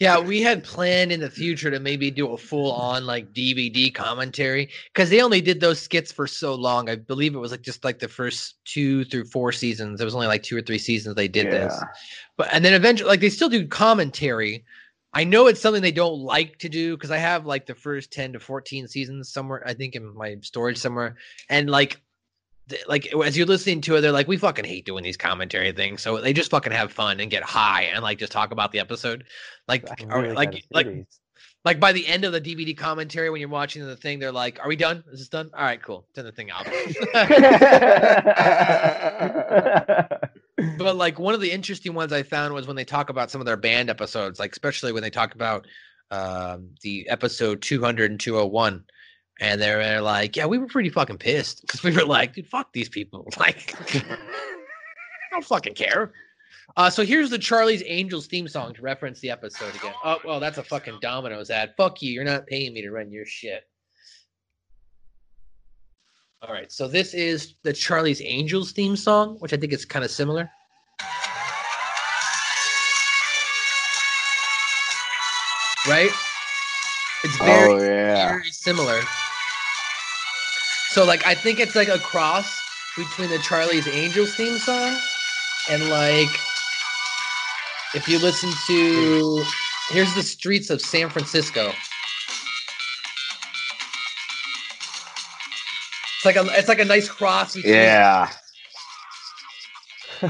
[0.00, 3.94] Yeah, we had planned in the future to maybe do a full on like DVD
[3.94, 6.88] commentary because they only did those skits for so long.
[6.90, 10.00] I believe it was like just like the first two through four seasons.
[10.00, 11.80] It was only like two or three seasons they did this.
[12.36, 14.64] But and then eventually, like they still do commentary.
[15.12, 18.12] I know it's something they don't like to do because I have like the first
[18.12, 21.14] 10 to 14 seasons somewhere, I think in my storage somewhere.
[21.48, 22.00] And like
[22.88, 26.02] like as you're listening to it, they're like, we fucking hate doing these commentary things,
[26.02, 28.80] so they just fucking have fun and get high and like just talk about the
[28.80, 29.24] episode,
[29.68, 31.06] like really like kind like
[31.64, 34.58] like by the end of the DVD commentary when you're watching the thing, they're like,
[34.60, 35.02] "Are we done?
[35.12, 35.50] Is this done?
[35.54, 36.06] All right, cool.
[36.14, 36.66] Turn the thing off."
[40.78, 43.40] but like one of the interesting ones I found was when they talk about some
[43.40, 45.66] of their band episodes, like especially when they talk about
[46.10, 48.84] um, the episode 200 and 201.
[49.40, 52.46] And they're, they're like, yeah, we were pretty fucking pissed because we were like, dude,
[52.46, 53.26] fuck these people.
[53.38, 54.16] Like, I
[55.32, 56.12] don't fucking care.
[56.76, 59.92] Uh, so here's the Charlie's Angels theme song to reference the episode again.
[60.04, 61.74] Oh, well, that's a fucking Domino's ad.
[61.76, 62.12] Fuck you.
[62.12, 63.64] You're not paying me to run your shit.
[66.42, 66.70] All right.
[66.70, 70.48] So this is the Charlie's Angels theme song, which I think is kind of similar.
[75.86, 76.10] Right?
[77.24, 78.28] It's very, Oh, yeah.
[78.28, 79.00] very similar.
[80.94, 82.46] So, like, I think it's like a cross
[82.96, 84.96] between the Charlie's Angels theme song
[85.68, 86.30] and, like,
[87.96, 89.42] if you listen to
[89.90, 91.72] here's the streets of San Francisco.
[96.14, 98.30] It's like a it's like a nice cross between Yeah.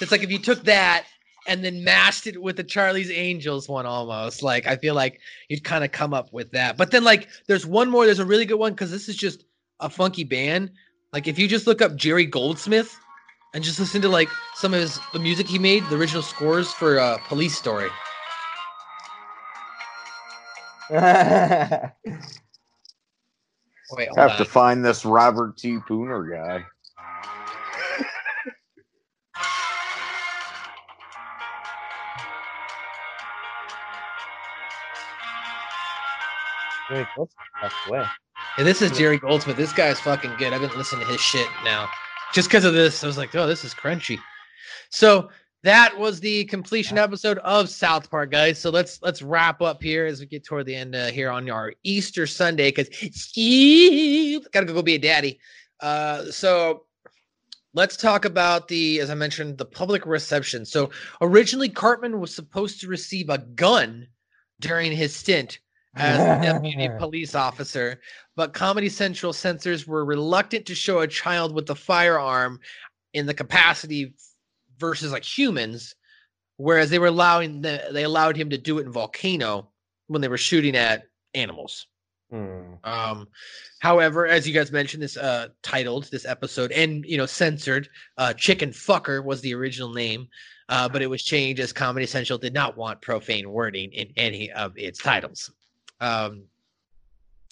[0.00, 1.06] It's like if you took that
[1.46, 4.42] and then mashed it with the Charlie's Angels one almost.
[4.42, 6.76] Like I feel like you'd kind of come up with that.
[6.76, 9.44] But then like there's one more, there's a really good one because this is just
[9.80, 10.70] a funky band.
[11.12, 12.96] Like if you just look up Jerry Goldsmith
[13.54, 16.72] and just listen to like some of his the music he made, the original scores
[16.72, 17.88] for uh Police Story.
[20.90, 21.00] Wait,
[24.08, 25.78] hold Have to find this Robert T.
[25.88, 26.64] Pooner guy.
[36.90, 37.28] Very close.
[37.60, 38.04] Passed away.
[38.58, 39.56] Yeah, this is Jerry Goldsmith.
[39.56, 40.52] This guy's fucking good.
[40.52, 41.88] I've been listening to his shit now.
[42.32, 44.18] Just because of this, I was like, oh, this is crunchy.
[44.90, 45.30] So
[45.62, 48.58] that was the completion episode of South Park, guys.
[48.58, 51.50] So let's let's wrap up here as we get toward the end uh, here on
[51.50, 52.88] our Easter Sunday because
[53.36, 55.40] I gotta go be a daddy.
[55.80, 56.84] Uh, so
[57.74, 60.64] let's talk about the, as I mentioned, the public reception.
[60.64, 64.06] So originally, Cartman was supposed to receive a gun
[64.60, 65.58] during his stint
[65.96, 68.00] as a deputy police officer,
[68.36, 72.60] but Comedy Central censors were reluctant to show a child with a firearm
[73.14, 74.14] in the capacity
[74.78, 75.94] versus like humans,
[76.58, 79.70] whereas they were allowing the, they allowed him to do it in Volcano
[80.08, 81.86] when they were shooting at animals.
[82.30, 82.74] Hmm.
[82.82, 83.28] Um,
[83.78, 87.88] however, as you guys mentioned, this uh titled this episode and you know censored,
[88.18, 90.26] uh, Chicken Fucker was the original name,
[90.68, 94.50] uh, but it was changed as Comedy Central did not want profane wording in any
[94.52, 95.52] of its titles.
[96.00, 96.44] Um,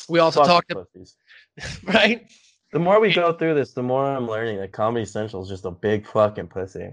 [0.08, 1.16] we also Fuck talked, pussies.
[1.84, 2.26] right?
[2.72, 5.64] The more we go through this, the more I'm learning that Comedy Central is just
[5.64, 6.90] a big fucking pussy.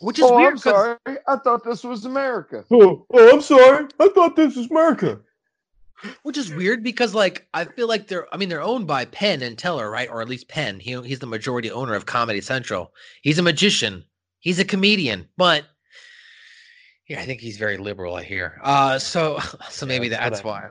[0.00, 0.96] Which is oh, weird I'm sorry.
[1.06, 2.64] I thought this was America.
[2.70, 3.86] Oh, oh, I'm sorry.
[3.98, 5.20] I thought this was America.
[6.22, 9.42] Which is weird because like I feel like they're I mean they're owned by Penn
[9.42, 10.08] and Teller, right?
[10.08, 10.78] Or at least Penn.
[10.78, 12.92] He he's the majority owner of Comedy Central.
[13.22, 14.04] He's a magician.
[14.38, 15.64] He's a comedian, but
[17.08, 18.14] yeah, I think he's very liberal.
[18.14, 18.60] I hear.
[18.62, 19.38] Uh, so
[19.70, 20.68] so maybe that's that's why.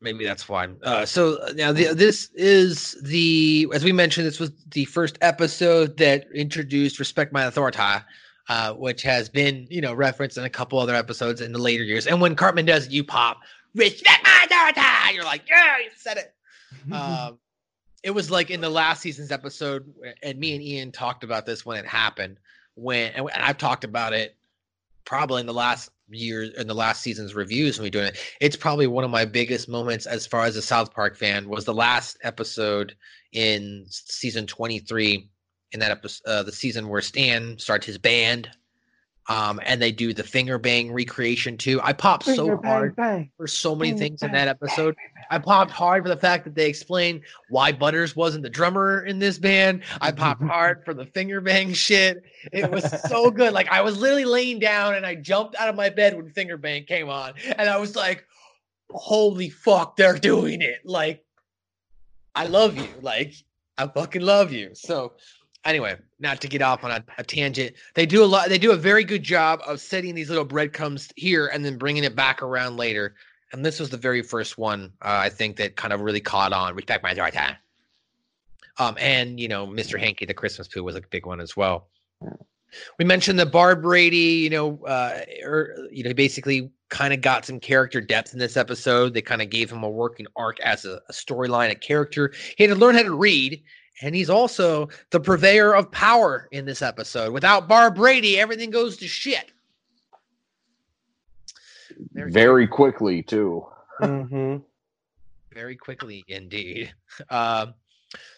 [0.00, 0.68] Maybe that's why.
[0.82, 5.18] Uh, so uh, now the, this is the as we mentioned, this was the first
[5.20, 8.02] episode that introduced "Respect My Authority,"
[8.48, 11.84] uh, which has been you know referenced in a couple other episodes in the later
[11.84, 12.06] years.
[12.06, 13.40] And when Cartman does, it, you pop
[13.74, 16.34] "Respect My Authority." You're like, yeah, you said it.
[16.92, 17.38] um,
[18.02, 19.92] it was like in the last season's episode,
[20.22, 22.38] and me and Ian talked about this when it happened.
[22.74, 24.37] When and I've talked about it
[25.08, 28.18] probably in the last year in the last season's reviews when we're doing it.
[28.42, 31.64] It's probably one of my biggest moments as far as a South Park fan was
[31.64, 32.94] the last episode
[33.32, 35.30] in season 23
[35.72, 38.50] in that episode uh, the season where Stan starts his band
[39.28, 41.80] um and they do the finger bang recreation too.
[41.82, 43.30] I popped so bang, hard bang.
[43.36, 44.96] for so many Bang, things in bang, that episode.
[45.30, 47.20] I popped hard for the fact that they explained
[47.50, 49.82] why Butters wasn't the drummer in this band.
[50.00, 52.22] I popped hard for the finger bang shit.
[52.52, 53.52] It was so good.
[53.52, 56.56] Like I was literally laying down and I jumped out of my bed when finger
[56.56, 58.26] bang came on, and I was like,
[58.90, 61.22] "Holy fuck, they're doing it!" Like,
[62.34, 62.88] I love you.
[63.02, 63.34] Like,
[63.76, 64.70] I fucking love you.
[64.74, 65.12] So.
[65.68, 68.48] Anyway, not to get off on a, a tangent, they do a lot.
[68.48, 72.04] They do a very good job of setting these little breadcrumbs here and then bringing
[72.04, 73.14] it back around later.
[73.52, 76.54] And this was the very first one uh, I think that kind of really caught
[76.54, 76.74] on.
[76.74, 77.38] Respect my authority.
[78.78, 80.00] Um, and you know, Mr.
[80.00, 81.88] Hanky the Christmas poo was a big one as well.
[82.98, 87.60] We mentioned that Barbrady, you know, uh, or you know, basically kind of got some
[87.60, 89.12] character depth in this episode.
[89.12, 92.32] They kind of gave him a working arc as a, a storyline, a character.
[92.56, 93.62] He had to learn how to read,
[94.02, 97.32] and he's also the purveyor of power in this episode.
[97.32, 99.52] Without Barbrady, everything goes to shit.
[102.12, 103.66] Very quickly too.
[104.00, 104.56] Mm-hmm.
[105.52, 106.92] Very quickly, indeed.
[107.30, 107.74] Um,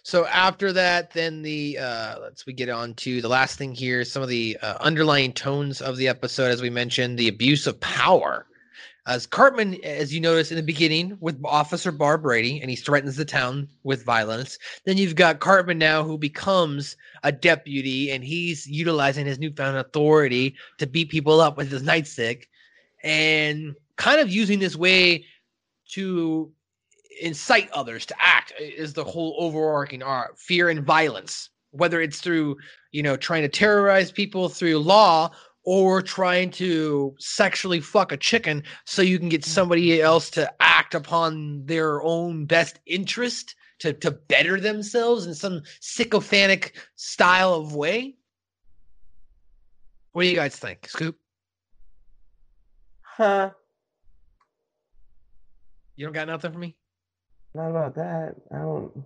[0.03, 4.05] so after that, then the uh, let's we get on to the last thing here.
[4.05, 7.79] Some of the uh, underlying tones of the episode, as we mentioned, the abuse of
[7.81, 8.47] power.
[9.11, 13.25] As Cartman, as you notice in the beginning with Officer Barbrady, and he threatens the
[13.25, 14.57] town with violence.
[14.85, 20.55] Then you've got Cartman now, who becomes a deputy, and he's utilizing his newfound authority
[20.79, 22.45] to beat people up with his nightstick,
[23.03, 25.25] and kind of using this way
[25.89, 26.53] to
[27.21, 32.57] incite others to act is the whole overarching art fear and violence whether it's through
[32.93, 35.31] you know trying to terrorize people through law
[35.65, 40.95] or trying to sexually fuck a chicken so you can get somebody else to act
[40.95, 48.15] upon their own best interest to to better themselves in some sycophantic style of way
[50.13, 51.17] what do you guys think scoop
[53.03, 53.51] Huh.
[55.97, 56.75] you don't got nothing for me
[57.55, 58.35] Not about that.
[58.51, 59.05] I don't.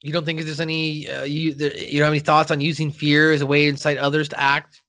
[0.00, 2.90] You don't think there's any uh, you there, you don't have any thoughts on using
[2.90, 4.80] fear as a way to incite others to act?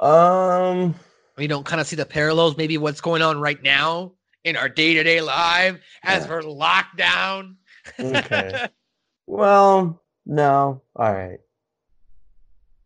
[0.00, 0.94] Um.
[1.36, 4.12] we don't kind of see the parallels, maybe what's going on right now
[4.44, 7.56] in our day to day life as we're locked down.
[7.98, 8.66] Okay.
[9.26, 10.82] well, no.
[10.96, 11.38] All right.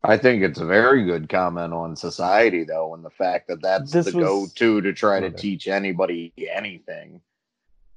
[0.02, 3.90] I think it's a very good comment on society, though, and the fact that that's
[3.90, 7.20] This the was- go-to to try to teach anybody anything.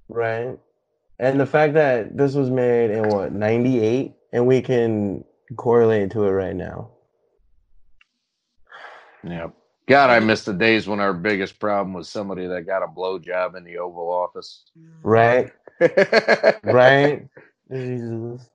[0.07, 0.57] Right.
[1.19, 4.13] And the fact that this was made in what, 98?
[4.31, 6.91] And we can correlate to it right now.
[9.23, 9.47] Yeah.
[9.87, 13.55] God, I miss the days when our biggest problem was somebody that got a blowjob
[13.55, 14.65] in the Oval Office.
[15.01, 15.51] Right?
[16.63, 17.25] right?
[17.71, 18.49] Jesus.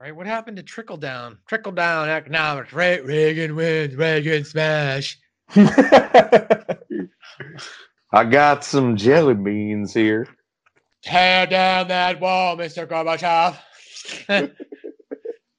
[0.00, 0.16] Right?
[0.16, 1.38] What happened to trickle down?
[1.46, 2.72] Trickle down economics.
[2.72, 3.04] Right?
[3.04, 3.96] Reagan wins.
[3.96, 5.18] Reagan smash.
[5.56, 6.76] I
[8.30, 10.26] got some jelly beans here.
[11.02, 12.86] Tear down that wall, Mr.
[12.86, 13.56] Gorbachev.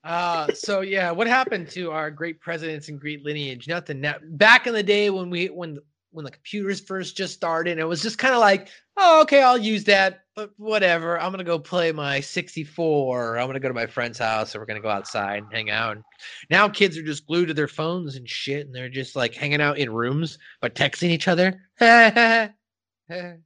[0.10, 3.68] uh, so yeah, what happened to our great presidents and great lineage?
[3.68, 4.02] Nothing.
[4.02, 5.78] Now, back in the day when we when
[6.12, 9.56] when the computers first just started, it was just kind of like, oh, okay, I'll
[9.56, 11.20] use that, but whatever.
[11.20, 13.38] I'm gonna go play my 64.
[13.38, 15.98] I'm gonna go to my friend's house, or we're gonna go outside and hang out.
[15.98, 16.04] And
[16.50, 19.62] now kids are just glued to their phones and shit, and they're just like hanging
[19.62, 21.62] out in rooms but texting each other.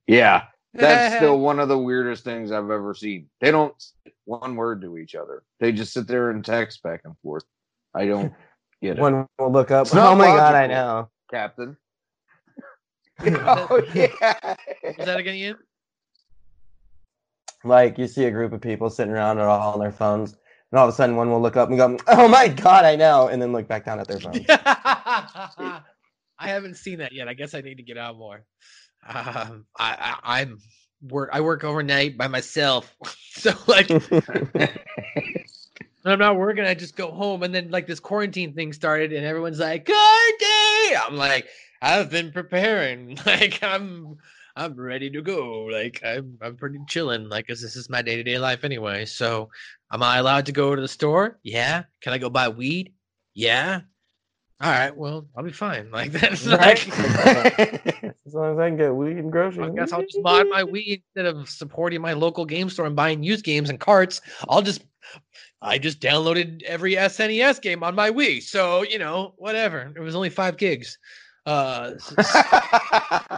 [0.07, 0.43] Yeah.
[0.73, 3.29] That's still one of the weirdest things I've ever seen.
[3.39, 3.73] They don't
[4.25, 5.43] one word to each other.
[5.59, 7.43] They just sit there and text back and forth.
[7.93, 8.33] I don't
[8.81, 9.01] get it.
[9.01, 9.87] One will look up.
[9.87, 11.09] It's Oh my god, I know.
[11.29, 11.77] Captain.
[13.25, 14.55] oh yeah.
[14.83, 15.55] Is that again, you?
[17.63, 20.35] Like you see a group of people sitting around and all on their phones,
[20.71, 22.95] and all of a sudden one will look up and go, "Oh my god, I
[22.95, 24.45] know," and then look back down at their phone.
[26.39, 27.29] I haven't seen that yet.
[27.29, 28.43] I guess I need to get out more.
[29.07, 30.59] Um, I, I I'm
[31.09, 31.29] work.
[31.33, 32.95] I work overnight by myself,
[33.31, 34.01] so like when
[36.05, 37.43] I'm not working, I just go home.
[37.43, 41.47] And then like this quarantine thing started, and everyone's like, "Cardi!" I'm like,
[41.81, 43.17] I've been preparing.
[43.25, 44.17] Like I'm
[44.55, 45.63] I'm ready to go.
[45.65, 47.29] Like I'm I'm pretty chilling.
[47.29, 49.05] Like 'cause this is my day to day life anyway.
[49.05, 49.49] So
[49.91, 51.39] am I allowed to go to the store?
[51.43, 51.83] Yeah.
[52.01, 52.93] Can I go buy weed?
[53.33, 53.81] Yeah.
[54.63, 54.95] All right.
[54.95, 55.91] Well, I'll be fine.
[55.91, 56.87] Like that's Right?
[56.87, 58.03] like.
[58.25, 59.69] as long as I can get weed and groceries.
[59.69, 62.95] I guess I'll just buy my weed instead of supporting my local game store and
[62.95, 64.21] buying used games and carts.
[64.47, 64.85] I'll just
[65.61, 68.41] I just downloaded every SNES game on my Wii.
[68.41, 69.91] So, you know, whatever.
[69.95, 70.97] It was only five gigs.
[71.45, 71.91] Uh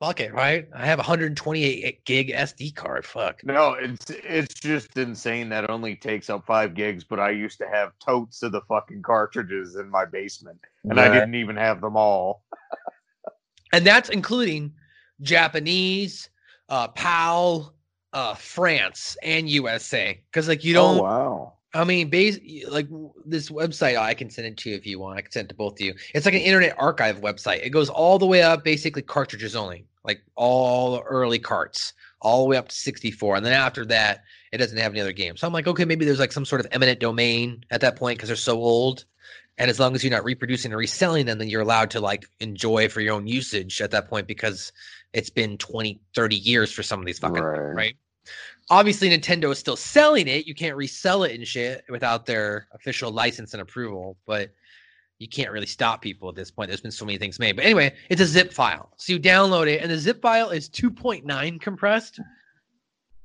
[0.00, 0.68] fuck it, right?
[0.74, 3.04] I have a 128 gig SD card.
[3.04, 3.44] Fuck.
[3.44, 7.68] No, it's it's just insane that only takes up five gigs, but I used to
[7.68, 10.58] have totes of the fucking cartridges in my basement.
[10.84, 12.42] And I didn't even have them all.
[13.70, 14.72] And that's including
[15.20, 16.30] Japanese,
[16.70, 17.74] uh PAL,
[18.14, 20.18] uh France, and USA.
[20.30, 21.52] Because like you don't Oh wow.
[21.74, 22.38] I mean, base
[22.68, 22.88] like
[23.26, 23.98] this website.
[23.98, 25.18] I can send it to you if you want.
[25.18, 25.94] I can send it to both of you.
[26.14, 27.64] It's like an Internet Archive website.
[27.64, 31.92] It goes all the way up, basically cartridges only, like all the early carts,
[32.22, 33.36] all the way up to 64.
[33.36, 35.40] And then after that, it doesn't have any other games.
[35.40, 38.16] So I'm like, okay, maybe there's like some sort of eminent domain at that point
[38.18, 39.04] because they're so old.
[39.58, 42.24] And as long as you're not reproducing and reselling them, then you're allowed to like
[42.40, 44.72] enjoy for your own usage at that point because
[45.12, 47.96] it's been 20, 30 years for some of these fucking things, Right.
[48.70, 50.46] Obviously Nintendo is still selling it.
[50.46, 54.50] You can't resell it and shit without their official license and approval, but
[55.18, 56.68] you can't really stop people at this point.
[56.68, 57.56] There's been so many things made.
[57.56, 58.92] But anyway, it's a zip file.
[58.96, 62.20] So you download it, and the zip file is 2.9 compressed.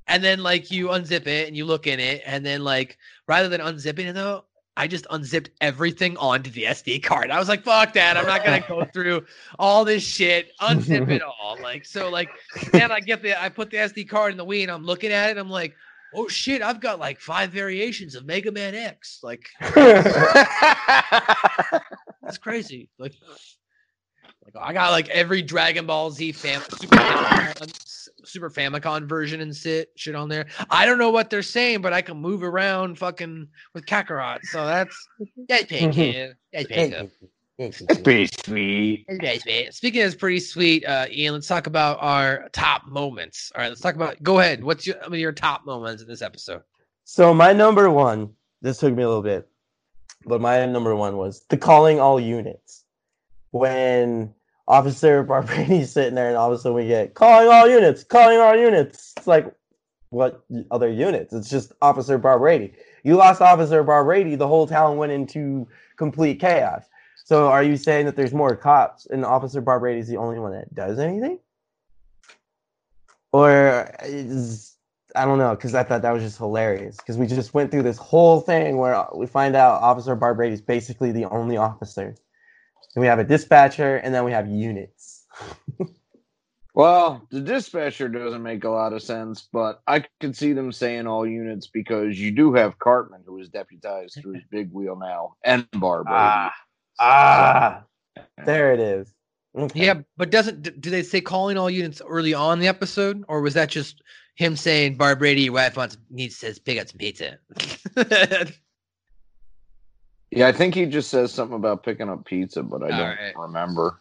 [0.07, 3.47] And then like you unzip it and you look in it, and then like rather
[3.47, 7.29] than unzipping it though, I just unzipped everything onto the SD card.
[7.29, 8.17] I was like, fuck that.
[8.17, 9.25] I'm not gonna go through
[9.59, 10.51] all this shit.
[10.61, 11.57] Unzip it all.
[11.61, 12.29] Like, so like
[12.71, 15.11] then I get the I put the SD card in the Wii and I'm looking
[15.11, 15.37] at it.
[15.37, 15.75] I'm like,
[16.15, 19.19] oh shit, I've got like five variations of Mega Man X.
[19.21, 20.07] Like that's
[22.39, 22.89] crazy.
[22.97, 23.13] Like,
[24.45, 29.55] like I got like every Dragon Ball Z fam Super Famicom, Super Famicom version and
[29.55, 30.47] shit shit on there.
[30.69, 34.43] I don't know what they're saying, but I can move around fucking with Kakarot.
[34.43, 35.07] So that's
[35.47, 36.33] that's pretty.
[36.51, 37.09] That's pretty cool.
[37.59, 39.05] That's pretty sweet.
[39.07, 39.73] That's pretty sweet.
[39.73, 43.51] Speaking of pretty sweet, uh, Ian, let's talk about our top moments.
[43.55, 44.21] All right, let's talk about.
[44.23, 44.63] Go ahead.
[44.63, 46.63] What's your I mean, your top moments in this episode?
[47.05, 48.31] So my number one,
[48.61, 49.47] this took me a little bit,
[50.25, 52.82] but my number one was the calling all units.
[53.53, 54.33] When
[54.67, 58.39] Officer Barbrady's sitting there, and all of a sudden we get calling all units, calling
[58.39, 59.13] all units.
[59.17, 59.53] It's like,
[60.09, 61.33] what other units?
[61.33, 62.73] It's just Officer Barbrady.
[63.03, 66.83] You lost Officer Barbrady, the whole town went into complete chaos.
[67.25, 70.51] So are you saying that there's more cops and Officer Barbrady is the only one
[70.51, 71.39] that does anything?
[73.31, 74.75] Or is
[75.15, 77.83] I don't know because I thought that was just hilarious because we just went through
[77.83, 82.15] this whole thing where we find out Officer Barbrady is basically the only officer.
[82.95, 85.25] And we have a dispatcher and then we have units.
[86.75, 91.05] Well, the dispatcher doesn't make a lot of sense, but I could see them saying
[91.05, 95.35] all units because you do have Cartman, who is deputized through his big wheel now,
[95.43, 96.13] and Barbara.
[96.15, 96.53] Ah,
[96.99, 97.83] ah,
[98.43, 99.13] there it is.
[99.75, 103.41] Yeah, but doesn't do they say calling all units early on in the episode, or
[103.41, 104.01] was that just
[104.33, 107.37] him saying Barbrady, your wife wants needs says pick up some pizza?
[110.35, 113.17] Yeah, I think he just says something about picking up pizza, but I All don't
[113.17, 113.37] right.
[113.37, 113.99] remember.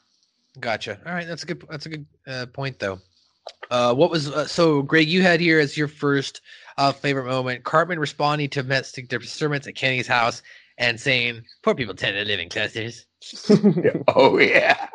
[0.60, 0.98] Gotcha.
[1.06, 1.64] All right, that's a good.
[1.70, 2.98] That's a good uh, point, though.
[3.70, 5.08] Uh, what was uh, so, Greg?
[5.08, 6.40] You had here as your first
[6.78, 7.64] uh, favorite moment.
[7.64, 10.42] Cartman responding to domestic disturbance at Kenny's house
[10.78, 13.06] and saying, "Poor people tend to live in clusters."
[14.08, 14.88] oh yeah,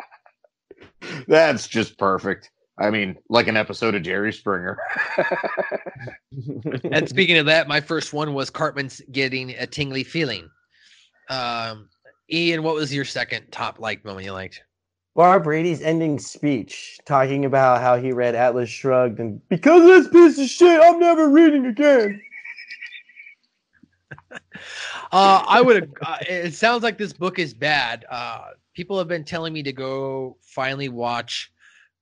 [1.27, 2.51] that's just perfect.
[2.79, 4.77] I mean, like an episode of Jerry Springer.
[6.91, 10.49] and speaking of that, my first one was Cartman's getting a tingly feeling.
[11.29, 11.89] Um,
[12.31, 14.63] Ian, what was your second top like moment you liked?
[15.15, 20.37] Barbrady's ending speech talking about how he read Atlas Shrugged and because of this piece
[20.37, 22.21] of shit, I'm never reading again.
[25.11, 25.89] Uh, I would have.
[26.01, 28.05] Uh, it sounds like this book is bad.
[28.09, 31.49] Uh, people have been telling me to go finally watch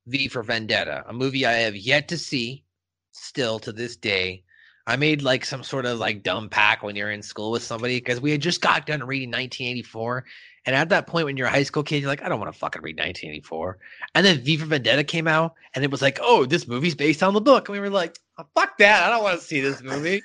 [0.08, 2.64] V for Vendetta, a movie I have yet to see.
[3.12, 4.44] Still to this day,
[4.88, 7.98] I made like some sort of like dumb pack when you're in school with somebody
[7.98, 10.26] because we had just got done reading 1984,
[10.66, 12.54] and at that point when you're a high school kid, you're like, I don't want
[12.54, 13.78] to fucking read 1984.
[14.14, 17.24] And then V for Vendetta came out, and it was like, oh, this movie's based
[17.24, 19.60] on the book, and we were like, oh, fuck that, I don't want to see
[19.60, 20.22] this movie.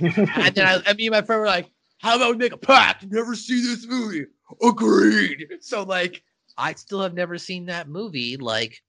[0.00, 3.06] and then I, me and my friend were like, how about we make a pact
[3.10, 4.26] never see this movie?
[4.62, 5.46] Agreed.
[5.60, 6.22] So like,
[6.58, 8.36] I still have never seen that movie.
[8.36, 8.82] Like,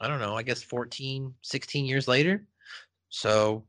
[0.00, 0.36] I don't know.
[0.36, 2.44] I guess 14, 16 years later.
[3.08, 3.64] So,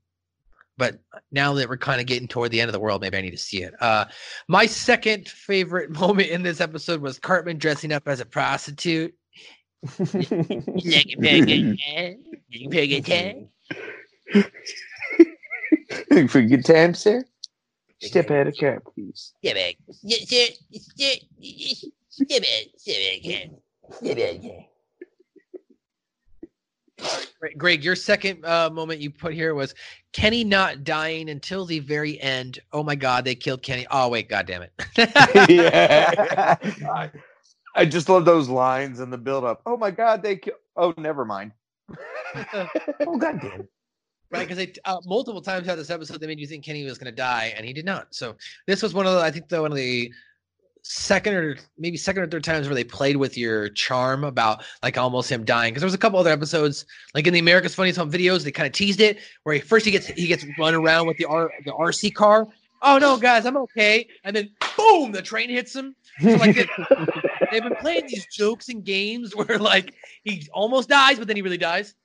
[0.78, 1.00] but
[1.32, 3.32] now that we're kind of getting toward the end of the world, maybe I need
[3.32, 3.74] to see it.
[3.80, 4.06] Uh,
[4.48, 9.14] my second favorite moment in this episode was Cartman dressing up as a prostitute.
[16.30, 17.24] For good time, sir?
[18.02, 19.34] Step out of car, please.
[19.41, 19.74] Yeah, man.
[20.02, 20.54] Yeah, sir.
[20.98, 22.64] Yeah, yeah, man.
[22.86, 24.41] Yeah, man.
[24.41, 24.60] Yeah,
[27.04, 27.12] man.
[27.20, 27.26] Yeah.
[27.40, 29.76] Greg- Greg, your second uh, moment you put here was
[30.14, 32.60] Kenny not dying until the very end.
[32.72, 33.86] Oh my God, they killed Kenny.
[33.92, 34.72] Oh wait, God damn it.
[35.50, 36.56] yeah.
[36.90, 37.12] I,
[37.76, 39.62] I just love those lines and the build up.
[39.66, 41.52] Oh my god, they kill Oh, never mind.
[42.50, 43.62] oh god damn.
[43.62, 43.70] It.
[44.32, 46.98] Right, because they uh, multiple times throughout this episode they made you think Kenny was
[46.98, 48.16] going to die, and he did not.
[48.16, 48.36] So
[48.66, 50.12] this was one of the, I think the one of the
[50.84, 54.97] second or maybe second or third times where they played with your charm about like
[54.97, 55.72] almost him dying.
[55.72, 56.85] Because there was a couple other episodes,
[57.15, 59.85] like in the America's Funniest Home Videos, they kind of teased it where he first
[59.85, 62.47] he gets he gets run around with the R the RC car.
[62.81, 65.95] Oh no, guys, I'm okay, and then boom, the train hits him.
[66.22, 66.68] So like they,
[67.51, 69.93] they've been playing these jokes and games where like
[70.26, 71.95] he almost dies, but then he really dies.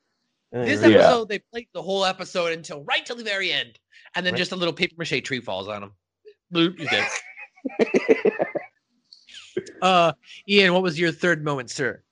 [0.55, 0.88] Uh, this Yeah.
[0.98, 3.78] episode, they played the whole episode until right till the very end,
[4.14, 5.92] and then just a little paper mache tree falls on him.
[6.55, 6.78] Bloop.
[9.82, 10.12] uh,
[10.48, 12.02] Ian, what was your third moment, sir?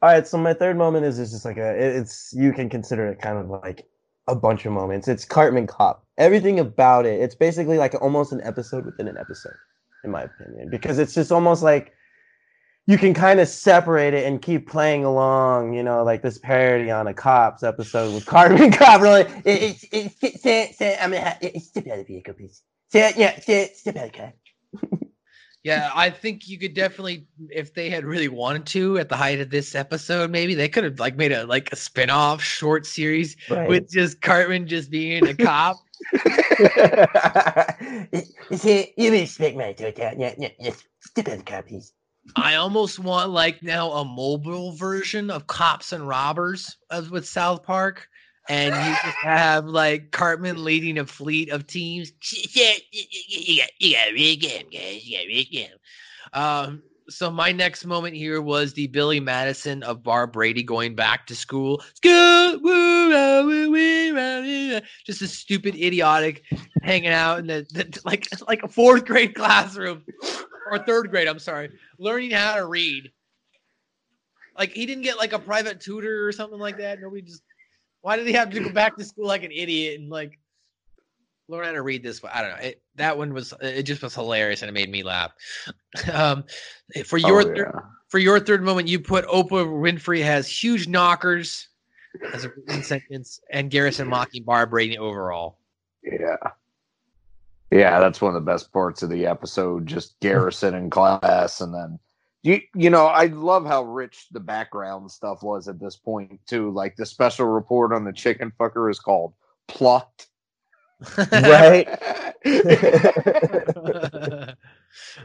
[0.00, 3.06] All right, so my third moment is is just like a it's you can consider
[3.08, 3.86] it kind of like
[4.28, 5.08] a bunch of moments.
[5.08, 6.04] It's Cartman Cop.
[6.18, 7.20] Everything about it.
[7.20, 9.56] It's basically like almost an episode within an episode,
[10.04, 11.92] in my opinion, because it's just almost like
[12.86, 16.90] you can kind of separate it and keep playing along, you know, like this parody
[16.90, 19.00] on a cops episode with Cartman Cop.
[19.00, 22.62] Really, it, it, it, I'm gonna step out of the vehicle, please.
[22.90, 24.32] Say, yeah, say, step out of the car.
[25.64, 29.40] Yeah, I think you could definitely, if they had really wanted to, at the height
[29.40, 33.36] of this episode, maybe they could have like made a like a spin-off short series
[33.50, 33.68] Right.
[33.68, 35.76] with just Cartman just being a cop.
[38.50, 40.00] You see, you respect my authority.
[40.00, 40.72] Yeah, yeah, yeah.
[41.00, 41.92] Step out of the car, please.
[42.36, 47.62] I almost want like now a mobile version of Cops and Robbers as with South
[47.62, 48.08] Park,
[48.48, 52.12] and you just have like Cartman leading a fleet of teams.
[52.52, 55.06] Yeah, you, got, you got game, guys.
[55.06, 55.68] You got real game.
[56.32, 61.34] Um, so my next moment here was the Billy Madison of Barbrady going back to
[61.34, 61.82] school.
[61.94, 62.58] School,
[65.04, 66.44] just a stupid, idiotic,
[66.82, 70.04] hanging out in the, the like like a fourth grade classroom
[70.70, 71.28] or third grade.
[71.28, 73.10] I'm sorry, learning how to read.
[74.58, 77.00] Like he didn't get like a private tutor or something like that.
[77.00, 77.42] Nobody just.
[78.08, 80.38] Why did he have to go back to school like an idiot and like
[81.46, 82.22] learn how to read this?
[82.22, 82.32] One?
[82.34, 82.68] I don't know.
[82.68, 85.32] It, that one was it just was hilarious and it made me laugh.
[86.10, 86.44] Um,
[87.04, 87.80] for your Oh, yeah.
[88.08, 91.68] for your third moment, you put Oprah Winfrey has huge knockers
[92.32, 95.58] as a sentence, and Garrison mocking Barbrady overall.
[96.02, 96.36] Yeah.
[97.70, 99.86] Yeah, that's one of the best parts of the episode.
[99.86, 101.98] Just Garrison in class, and then
[102.42, 106.70] you you know I love how rich the background stuff was at this point too.
[106.70, 109.34] Like the special report on the chicken fucker is called
[109.66, 110.28] plucked.
[111.32, 111.86] Right?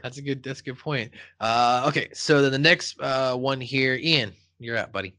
[0.03, 0.43] that's a good.
[0.43, 1.11] That's a good point.
[1.39, 5.15] Uh, okay, so then the next uh, one here, Ian, you're up, buddy.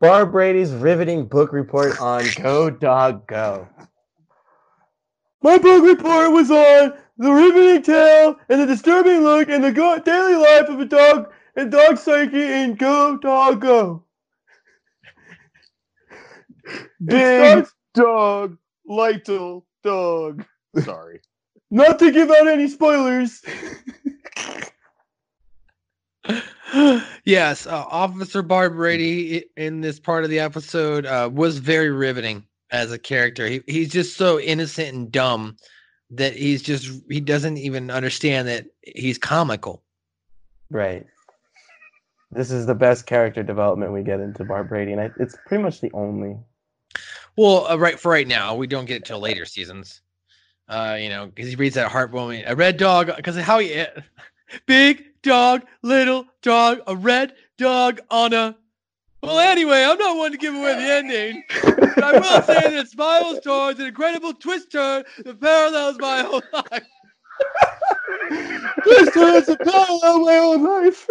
[0.00, 3.68] Barbrady's riveting book report on Go Dog Go.
[5.42, 9.98] My book report was on the riveting tale and the disturbing look in the go-
[9.98, 14.04] daily life of a dog and dog psyche in Go Dog Go.
[17.04, 18.56] Big dog,
[18.86, 20.46] little dog.
[20.82, 21.20] Sorry.
[21.70, 23.42] Not to give out any spoilers.
[27.24, 32.92] yes, uh, Officer Barbrady in this part of the episode uh, was very riveting as
[32.92, 33.46] a character.
[33.46, 35.58] He, he's just so innocent and dumb
[36.10, 39.82] that he's just he doesn't even understand that he's comical.
[40.70, 41.06] Right.
[42.32, 45.80] This is the best character development we get into Barbrady, and I, it's pretty much
[45.80, 46.36] the only.
[47.36, 50.00] Well, uh, right for right now, we don't get it till later seasons.
[50.68, 53.84] Uh, you know, because he reads that heartwarming a red dog because how he
[54.66, 58.56] big dog, little dog, a red dog on a.
[59.22, 62.72] Well, anyway, I'm not one to give away the ending, but I will say that
[62.72, 66.86] it smiles towards an incredible twist turn that parallels my whole life.
[68.84, 71.06] This turns a parallel my whole life.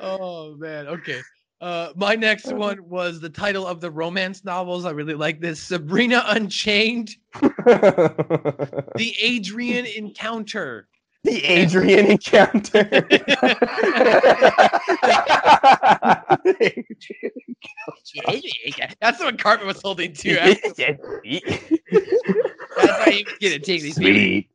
[0.00, 1.20] oh man, okay.
[1.60, 4.86] Uh, my next one was the title of the romance novels.
[4.86, 5.60] I really like this.
[5.60, 10.88] Sabrina Unchained, The Adrian Encounter.
[11.22, 12.84] The Adrian Encounter.
[19.00, 20.34] That's what Cartman was holding too.
[20.34, 20.78] That's
[22.78, 24.14] why you get to take these people.
[24.14, 24.50] Sweet.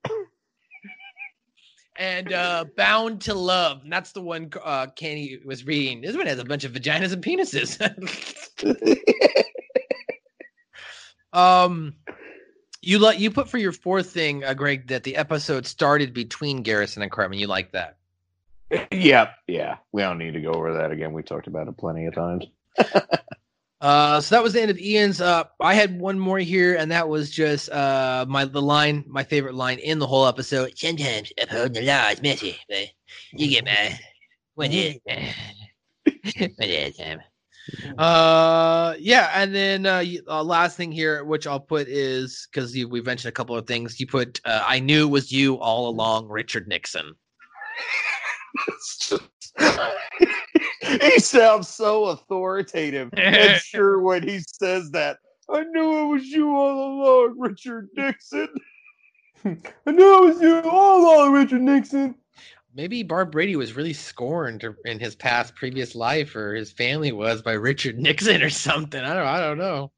[1.97, 3.83] And uh, Bound to Love.
[3.83, 6.01] And that's the one uh, Kenny was reading.
[6.01, 7.79] This one has a bunch of vaginas and penises.
[11.33, 11.93] um,
[12.85, 16.61] you like you put for your fourth thing, uh, Greg, that the episode started between
[16.61, 17.39] Garrison and Cartman.
[17.39, 17.97] You like that?
[18.91, 19.35] Yep.
[19.47, 19.77] Yeah.
[19.91, 21.13] We don't need to go over that again.
[21.13, 22.45] We talked about it plenty of times.
[23.81, 25.21] Uh, so that was the end of Ian's.
[25.21, 29.23] Uh, I had one more here, and that was just uh my the line, my
[29.23, 30.75] favorite line in the whole episode.
[30.75, 32.87] Sometimes upholding the law is messy, but
[33.33, 33.99] you get mad.
[34.55, 37.19] When it, when it time.
[37.97, 43.01] Uh, yeah, and then uh, uh, last thing here, which I'll put is because we
[43.01, 43.99] mentioned a couple of things.
[43.99, 47.15] You put, uh, I knew it was you all along, Richard Nixon.
[50.99, 55.17] he sounds so authoritative and sure when he says that.
[55.49, 58.47] I knew it was you all along, Richard Nixon.
[59.45, 62.15] I knew it was you all along, Richard Nixon.
[62.75, 67.53] Maybe Barbrady was really scorned in his past previous life, or his family was by
[67.53, 69.01] Richard Nixon or something.
[69.01, 69.91] I don't, I don't know.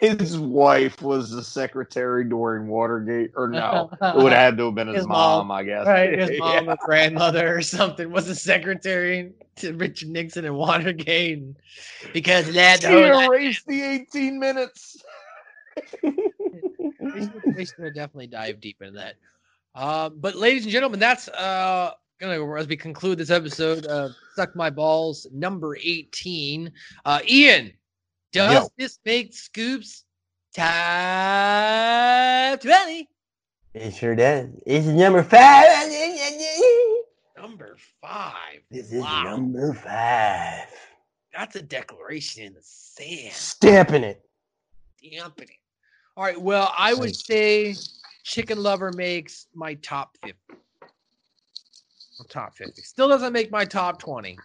[0.00, 4.74] his wife was the secretary during Watergate, or no, it would have had to have
[4.74, 5.86] been his, His mom, mom, I guess.
[5.86, 6.72] Right, his mom Yeah.
[6.72, 11.56] or grandmother or something was the secretary to Richard Nixon and Watergate and-
[12.12, 14.96] because that She erased the 18 minutes.
[16.02, 16.10] we
[17.20, 19.14] should, we should definitely dive deep into that.
[19.76, 24.56] Uh, but ladies and gentlemen, that's uh gonna as we conclude this episode of Suck
[24.56, 26.72] My Balls number 18.
[27.04, 27.72] Uh Ian,
[28.32, 28.68] does Yo.
[28.78, 30.04] this make scoops
[30.54, 33.08] top 20?
[33.74, 34.48] It sure does.
[34.64, 35.66] It's number five.
[37.36, 38.60] Number five.
[38.70, 39.24] This is Wow.
[39.24, 40.64] number five.
[41.34, 43.34] That's a declaration in the sand.
[43.34, 44.22] Stamping it.
[45.04, 45.56] Stamping it.
[46.16, 46.40] All right.
[46.40, 47.74] Well, I would say
[48.26, 50.36] Chicken Lover makes my top 50.
[52.28, 52.82] Top 50.
[52.82, 54.36] Still doesn't make my top 20.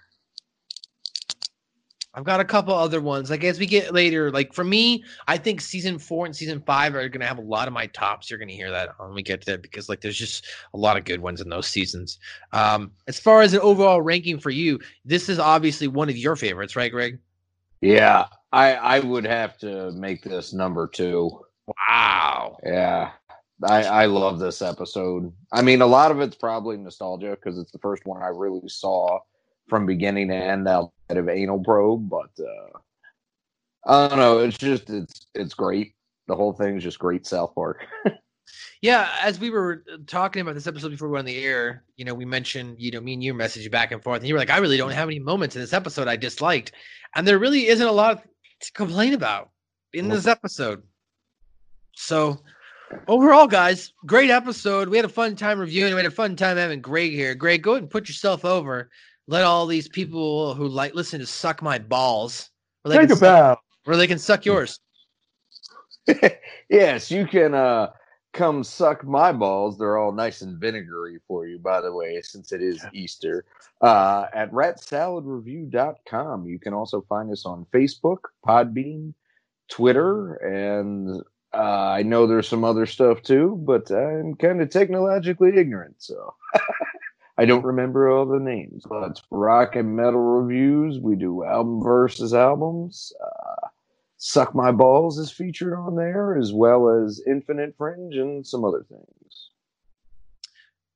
[2.13, 3.31] I've got a couple other ones.
[3.31, 6.93] Like as we get later, like for me, I think season four and season five
[6.93, 8.29] are gonna have a lot of my tops.
[8.29, 10.45] You're gonna hear that when we get to that because like there's just
[10.75, 12.19] a lot of good ones in those seasons.
[12.51, 16.35] Um, as far as an overall ranking for you, this is obviously one of your
[16.35, 17.17] favorites, right, Greg?
[17.79, 21.39] Yeah, I I would have to make this number two.
[21.87, 22.57] Wow.
[22.63, 23.11] Yeah.
[23.63, 25.31] I, I love this episode.
[25.51, 28.67] I mean, a lot of it's probably nostalgia because it's the first one I really
[28.67, 29.19] saw
[29.69, 32.79] from beginning to end outside of Anal Probe, but uh,
[33.85, 34.39] I don't know.
[34.39, 35.93] It's just it's it's great.
[36.27, 37.25] The whole thing's just great.
[37.25, 37.85] South Park.
[38.81, 41.83] Yeah, as we were uh, talking about this episode before we went on the air,
[41.97, 44.33] you know, we mentioned, you know, me and you message back and forth, and you
[44.33, 46.71] were like, I really don't have any moments in this episode I disliked.
[47.15, 48.23] And there really isn't a lot
[48.61, 49.51] to complain about
[49.93, 50.81] in this episode.
[51.95, 52.39] So
[53.07, 54.89] overall, guys, great episode.
[54.89, 55.93] We had a fun time reviewing.
[55.93, 57.35] We had a fun time having Greg here.
[57.35, 58.89] Greg, go ahead and put yourself over.
[59.27, 62.49] Let all these people who like listen to suck my balls.
[62.83, 63.59] Where they, Think can about.
[63.85, 64.79] where they can suck yours.
[66.69, 67.91] yes, you can uh
[68.33, 69.77] come suck my balls.
[69.77, 73.45] They're all nice and vinegary for you, by the way, since it is Easter.
[73.81, 76.45] Uh at ratsaladreview.com.
[76.47, 79.13] You can also find us on Facebook, Podbean,
[79.69, 81.21] Twitter, and
[81.53, 81.57] uh,
[81.97, 86.33] I know there's some other stuff too, but I'm kind of technologically ignorant, so
[87.37, 88.83] I don't remember all the names.
[88.87, 90.99] But rock and metal reviews.
[90.99, 93.11] We do album versus albums.
[93.21, 93.67] Uh,
[94.17, 98.85] Suck My Balls is featured on there, as well as Infinite Fringe and some other
[98.87, 99.49] things.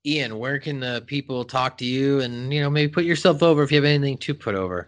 [0.05, 3.63] Ian, where can uh, people talk to you and you know maybe put yourself over
[3.63, 4.87] if you have anything to put over?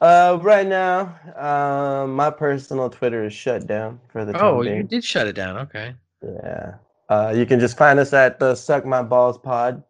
[0.00, 4.84] Uh, right now, um, my personal Twitter is shut down for the time Oh, you
[4.84, 5.56] did shut it down.
[5.58, 5.94] Okay.
[6.22, 6.74] Yeah.
[7.08, 9.82] Uh, you can just find us at the Suck My Balls Pod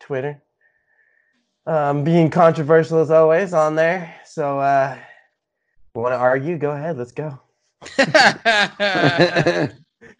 [0.00, 0.42] Twitter.
[1.66, 4.14] Um, being controversial as always on there.
[4.24, 4.98] So, uh,
[5.94, 6.58] want to argue?
[6.58, 6.98] Go ahead.
[6.98, 7.38] Let's go.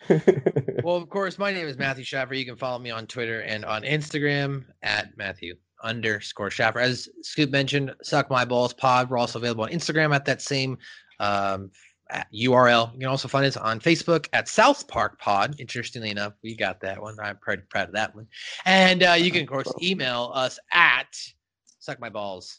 [0.82, 2.34] well, of course, my name is Mathew Shaffer.
[2.34, 6.80] You can follow me on Twitter and on Instagram at Matthew underscore Shaffer.
[6.80, 9.10] As Scoop mentioned, Suck My Balls Pod.
[9.10, 10.78] We're also available on Instagram at that same
[11.20, 11.70] um,
[12.34, 12.92] URL.
[12.94, 15.56] You can also find us on Facebook at South Park Pod.
[15.58, 17.16] Interestingly enough, we got that one.
[17.20, 18.26] I'm pretty proud of that one.
[18.64, 21.16] And uh, you can, of course, email us at
[21.86, 22.50] suckmyballspod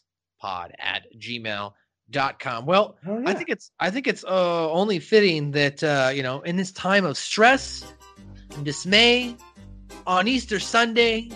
[0.43, 2.65] at gmail.com.
[2.65, 6.55] Well, I think it's I think it's uh, only fitting that uh, you know in
[6.55, 7.93] this time of stress
[8.55, 9.35] and dismay
[10.07, 11.29] on Easter Sunday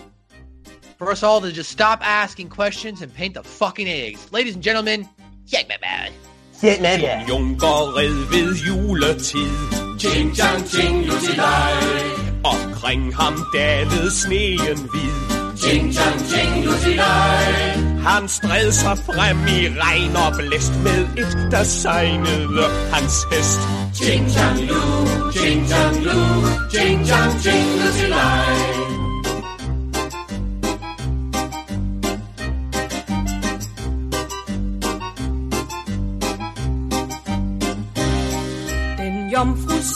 [1.04, 4.32] for us all to just stop asking questions and paint the fucking eggs.
[4.32, 5.06] Ladies and gentlemen,
[5.46, 6.12] shake my bad.
[6.60, 7.00] Shit, man.
[7.00, 7.26] Yeah.
[7.26, 9.98] Jung går red ved juletid.
[9.98, 12.40] Ching chang ching til dig.
[12.44, 15.16] Omkring ham dalede sneen hvid.
[15.62, 17.44] Ching chang ching til dig.
[18.06, 23.60] Han stred sig frem i regn og blæst med et, der sejnede hans hest.
[23.94, 24.82] Ching chang lu,
[25.32, 26.18] ching chang lu,
[26.72, 28.93] ching chang ching til dig.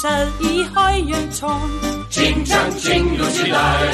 [0.03, 1.71] sad i høje tårn.
[2.11, 3.89] Ting, chang ting, lutilej.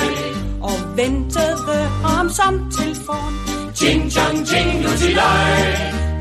[0.60, 3.34] Og ventede ham som til forn.
[3.74, 5.60] Ting, tang, ting, lutilej.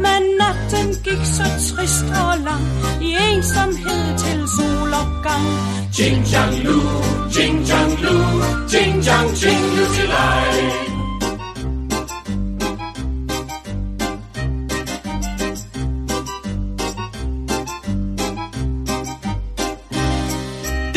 [0.06, 2.68] Men natten gik så trist og lang,
[3.02, 5.48] i ensomhed til solopgang.
[5.94, 6.80] Ting, chang lu,
[7.34, 8.16] ting, chang lu,
[8.70, 10.93] ting, tang, ting, lutilej.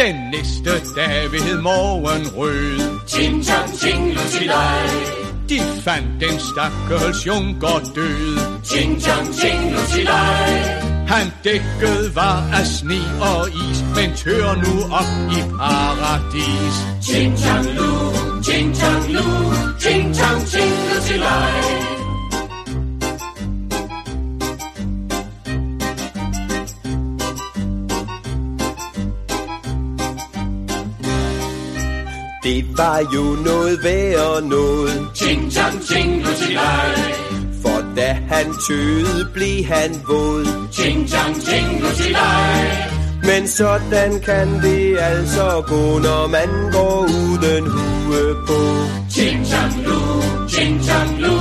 [0.07, 4.89] Den næste dag ved morgenrød Ching chang ching til dig.
[5.49, 10.47] De fandt den stakkels junker død Ching chang ching til dig.
[11.09, 16.77] Han dækket var af sne og is, men tør nu op i paradis.
[17.03, 17.93] Ching chang lu,
[18.43, 19.27] ching chang lu,
[19.81, 21.96] ching chang ching lusilej.
[32.47, 35.09] Det var jo noget værd noget.
[35.15, 36.95] Ching chang ching lusilej.
[37.63, 40.47] For da han tøede, blev han våd.
[40.73, 42.91] Ching chang ching lusilej.
[43.23, 48.61] Men sådan kan det altså gå, når man går uden hue på.
[49.11, 50.01] Ching chang lu,
[50.49, 51.37] ching chang lu,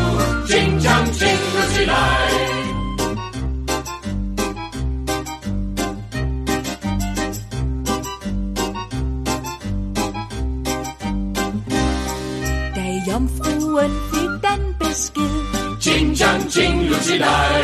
[16.50, 17.64] ting, lutilej.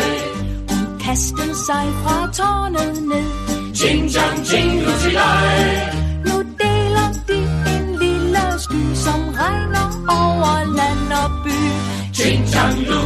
[0.70, 3.28] Hun kastede sig fra tårnet ned.
[3.74, 5.58] Ting, tang, ting, lutilej.
[6.26, 7.40] Nu deler de
[7.74, 11.60] en lille sky, som regner over land og by.
[12.14, 13.02] Ting, tang, lu,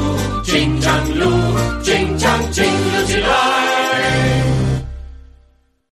[0.51, 1.31] ting, tang, lu,
[1.83, 3.64] ting, tang, ting, lutilej.